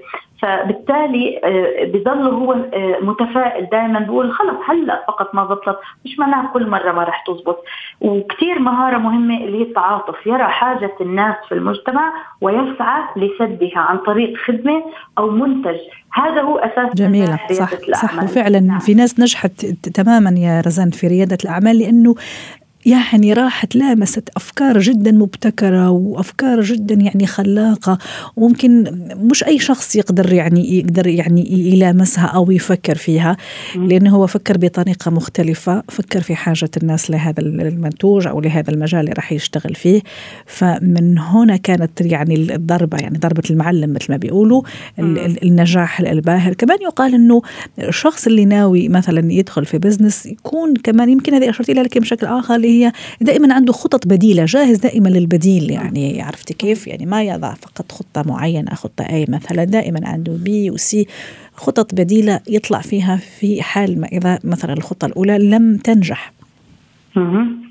فبالتالي 0.43 1.39
آه، 1.43 1.85
بضل 1.85 2.27
هو 2.27 2.53
آه، 2.53 2.97
متفائل 3.01 3.65
دائما 3.65 3.99
بقول 3.99 4.31
خلص 4.31 4.57
هلأ 4.69 5.03
فقط 5.07 5.35
ما 5.35 5.43
ضبطت 5.43 5.79
مش 6.05 6.19
معناها 6.19 6.49
كل 6.53 6.69
مرة 6.69 6.91
ما 6.91 7.03
رح 7.03 7.23
تزبط. 7.27 7.63
وكثير 8.01 8.59
مهارة 8.59 8.97
مهمة 8.97 9.37
اللي 9.37 9.57
هي 9.57 9.61
التعاطف 9.61 10.27
يرى 10.27 10.43
حاجة 10.43 10.91
الناس 11.01 11.35
في 11.49 11.55
المجتمع 11.55 12.13
ويسعى 12.41 13.03
لسدها 13.15 13.79
عن 13.79 13.97
طريق 13.97 14.37
خدمة 14.37 14.83
أو 15.17 15.29
منتج. 15.29 15.77
هذا 16.13 16.41
هو 16.41 16.57
أساس 16.57 16.95
جميلة 16.95 17.39
صح 17.51 17.69
صح. 17.93 18.23
وفعلا 18.23 18.59
نعم. 18.59 18.79
في 18.79 18.93
ناس 18.93 19.19
نجحت 19.19 19.65
تماما 19.93 20.29
يا 20.29 20.61
رزان 20.65 20.89
في 20.89 21.07
ريادة 21.07 21.37
الأعمال 21.43 21.79
لأنه 21.79 22.15
يعني 22.85 23.33
راحت 23.33 23.75
لامست 23.75 24.29
أفكار 24.35 24.79
جدا 24.79 25.11
مبتكرة 25.11 25.89
وأفكار 25.89 26.61
جدا 26.61 26.95
يعني 26.95 27.27
خلاقة 27.27 27.97
وممكن 28.35 28.83
مش 29.15 29.43
أي 29.43 29.59
شخص 29.59 29.95
يقدر 29.95 30.33
يعني 30.33 30.77
يقدر 30.77 31.07
يعني 31.07 31.51
يلامسها 31.51 32.25
أو 32.25 32.51
يفكر 32.51 32.95
فيها 32.95 33.37
لأنه 33.75 34.15
هو 34.15 34.27
فكر 34.27 34.57
بطريقة 34.57 35.11
مختلفة 35.11 35.83
فكر 35.89 36.21
في 36.21 36.35
حاجة 36.35 36.69
الناس 36.77 37.11
لهذا 37.11 37.41
المنتوج 37.41 38.27
أو 38.27 38.41
لهذا 38.41 38.71
المجال 38.71 39.01
اللي 39.01 39.13
راح 39.13 39.31
يشتغل 39.31 39.75
فيه. 39.75 40.01
فمن 40.45 41.17
هنا 41.17 41.57
كانت 41.57 42.01
يعني 42.01 42.35
الضربة 42.35 42.97
يعني 42.97 43.17
ضربة 43.17 43.43
المعلم 43.49 43.93
مثل 43.93 44.05
ما 44.09 44.17
بيقولوا 44.17 44.61
النجاح 45.43 45.99
الباهر. 45.99 46.53
كمان 46.53 46.77
يقال 46.81 47.13
إنه 47.13 47.41
الشخص 47.79 48.27
اللي 48.27 48.45
ناوي 48.45 48.89
مثلا 48.89 49.33
يدخل 49.33 49.65
في 49.65 49.77
business 49.77 50.25
يكون 50.25 50.73
كمان 50.75 51.09
يمكن 51.09 51.33
هذه 51.33 51.49
أشرت 51.49 51.71
لها 51.71 51.83
لكن 51.83 51.99
بشكل 51.99 52.27
آخر 52.27 52.55
هي 52.73 52.91
دائما 53.21 53.53
عنده 53.53 53.73
خطط 53.73 54.07
بديلة 54.07 54.45
جاهز 54.45 54.77
دائما 54.77 55.09
للبديل 55.09 55.71
يعني 55.71 56.21
عرفت 56.21 56.53
كيف؟ 56.53 56.87
يعني 56.87 57.05
ما 57.05 57.23
يضع 57.23 57.53
فقط 57.53 57.91
خطة 57.91 58.23
معينة 58.23 58.75
خطة 58.75 59.03
أي 59.09 59.25
مثلا 59.29 59.63
دائما 59.63 59.99
عنده 60.03 60.33
B 60.33 60.71
و 60.71 60.89
C 60.89 61.07
خطط 61.55 61.95
بديلة 61.95 62.39
يطلع 62.47 62.81
فيها 62.81 63.19
في 63.39 63.61
حال 63.61 64.01
ما 64.01 64.07
إذا 64.07 64.39
مثلا 64.43 64.73
الخطة 64.73 65.05
الأولى 65.05 65.37
لم 65.37 65.77
تنجح. 65.77 66.32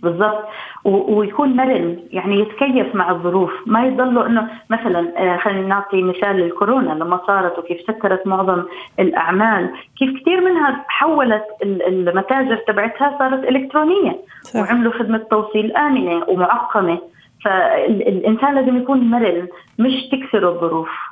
بالضبط. 0.03 0.45
ويكون 0.85 1.57
مرن 1.57 1.97
يعني 2.11 2.41
يتكيف 2.41 2.95
مع 2.95 3.11
الظروف. 3.11 3.53
ما 3.67 3.87
يضلوا 3.87 4.27
إنه 4.27 4.49
مثلا 4.71 5.13
آه، 5.17 5.37
خلينا 5.37 5.67
نعطي 5.67 6.03
مثال 6.03 6.43
الكورونا 6.43 6.93
لما 6.93 7.21
صارت 7.27 7.59
وكيف 7.59 7.81
سكرت 7.81 8.27
معظم 8.27 8.63
الأعمال. 9.01 9.71
كيف 9.99 10.21
كثير 10.21 10.41
منها 10.41 10.85
حولت 10.89 11.45
المتاجر 11.63 12.57
تبعتها 12.57 13.17
صارت 13.19 13.49
إلكترونية. 13.49 14.17
صح. 14.43 14.61
وعملوا 14.61 14.93
خدمة 14.93 15.19
توصيل 15.19 15.77
آمنة 15.77 16.25
ومعقمة. 16.29 16.99
فالانسان 17.45 18.55
لازم 18.55 18.77
يكون 18.77 19.11
مرن 19.11 19.49
مش 19.79 20.09
تكسره 20.13 20.49
الظروف. 20.49 21.12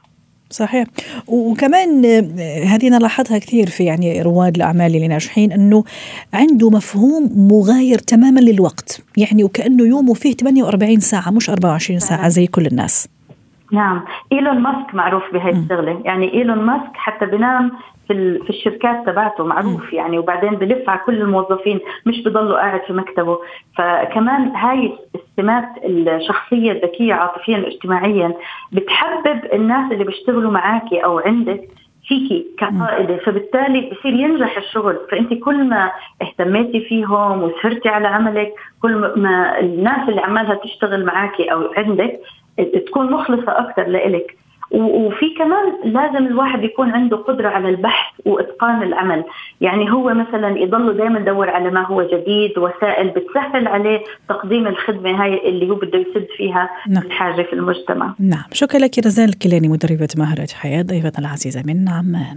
صحيح. 0.50 0.86
وكمان 1.26 2.04
آه، 2.04 2.64
هذه 2.64 2.88
أنا 2.88 2.96
لاحظتها 2.96 3.38
كثير 3.38 3.66
في 3.66 3.84
يعني 3.84 4.22
رواد 4.22 4.56
الأعمال 4.56 4.96
اللي 4.96 5.08
ناجحين 5.08 5.52
أنه 5.52 5.84
عنده 6.34 6.70
مفهوم 6.70 7.30
مغاير 7.36 7.98
تماما 7.98 8.40
للوقت. 8.40 9.02
يعني 9.16 9.44
وكأنه 9.44 9.84
يومه 9.84 10.14
فيه 10.14 10.32
48 10.32 11.00
ساعة 11.00 11.30
مش 11.30 11.50
24 11.50 11.98
ساعة 11.98 12.28
زي 12.28 12.46
كل 12.46 12.66
الناس. 12.66 13.08
نعم. 13.72 14.04
إيلون 14.32 14.58
ماسك 14.58 14.94
معروف 14.94 15.22
بهي 15.32 15.50
الشغلة. 15.50 16.02
يعني 16.04 16.32
إيلون 16.32 16.58
ماسك 16.58 16.92
حتى 16.94 17.26
بنام 17.26 17.72
في 18.10 18.38
في 18.38 18.50
الشركات 18.50 19.06
تبعته 19.06 19.44
معروف 19.44 19.92
يعني 19.92 20.18
وبعدين 20.18 20.50
بلف 20.50 20.90
على 20.90 21.00
كل 21.06 21.20
الموظفين 21.20 21.80
مش 22.06 22.22
بضله 22.24 22.54
قاعد 22.56 22.80
في 22.86 22.92
مكتبه. 22.92 23.38
فكمان 23.78 24.48
هاي 24.48 24.92
السمات 25.14 25.68
الشخصية 25.84 26.72
الذكية 26.72 27.14
عاطفيا 27.14 27.58
اجتماعيا 27.66 28.34
بتحبب 28.72 29.40
الناس 29.52 29.92
اللي 29.92 30.04
بيشتغلوا 30.04 30.50
معاكي 30.50 30.98
أو 31.04 31.18
عندك 31.18 31.60
فيكي 32.08 32.46
كقائدة. 32.58 33.16
فبالتالي 33.16 33.90
بصير 33.90 34.12
ينجح 34.12 34.56
الشغل. 34.56 34.98
فانت 35.10 35.34
كل 35.34 35.64
ما 35.64 35.90
اهتميتي 36.22 36.80
فيهم 36.80 37.42
وسهرتي 37.42 37.88
على 37.88 38.08
عملك 38.08 38.52
كل 38.82 39.12
ما 39.16 39.60
الناس 39.60 40.08
اللي 40.08 40.20
عمالها 40.20 40.54
تشتغل 40.54 41.04
معاكي 41.04 41.52
أو 41.52 41.72
عندك 41.76 42.20
تكون 42.86 43.12
مخلصة 43.12 43.58
أكثر 43.58 43.86
لإلك. 43.86 44.36
وفي 44.70 45.34
كمان 45.38 45.72
لازم 45.84 46.26
الواحد 46.26 46.64
يكون 46.64 46.90
عنده 46.90 47.16
قدرة 47.16 47.48
على 47.48 47.68
البحث 47.68 48.20
وإتقان 48.24 48.82
العمل. 48.82 49.24
يعني 49.60 49.92
هو 49.92 50.14
مثلا 50.14 50.58
يضل 50.58 50.96
دائما 50.96 51.20
يدور 51.20 51.50
على 51.50 51.70
ما 51.70 51.86
هو 51.86 52.02
جديد 52.02 52.58
وسائل 52.58 53.08
بتسهل 53.08 53.68
عليه 53.68 54.00
تقديم 54.28 54.66
الخدمة 54.66 55.24
هاي 55.24 55.48
اللي 55.48 55.70
هو 55.70 55.74
بده 55.74 55.98
يسد 55.98 56.26
فيها 56.36 56.70
نعم. 56.88 57.02
الحاجة 57.02 57.42
في 57.42 57.52
المجتمع. 57.52 58.14
نعم. 58.18 58.44
شكرا 58.52 58.80
لك 58.80 58.98
رزان 58.98 59.28
الكيلاني 59.28 59.68
مدربة 59.68 60.08
مهارات 60.16 60.52
حياة 60.52 60.82
ضيفتنا 60.82 61.26
العزيزة 61.26 61.62
من 61.66 61.88
عمان 61.88 62.36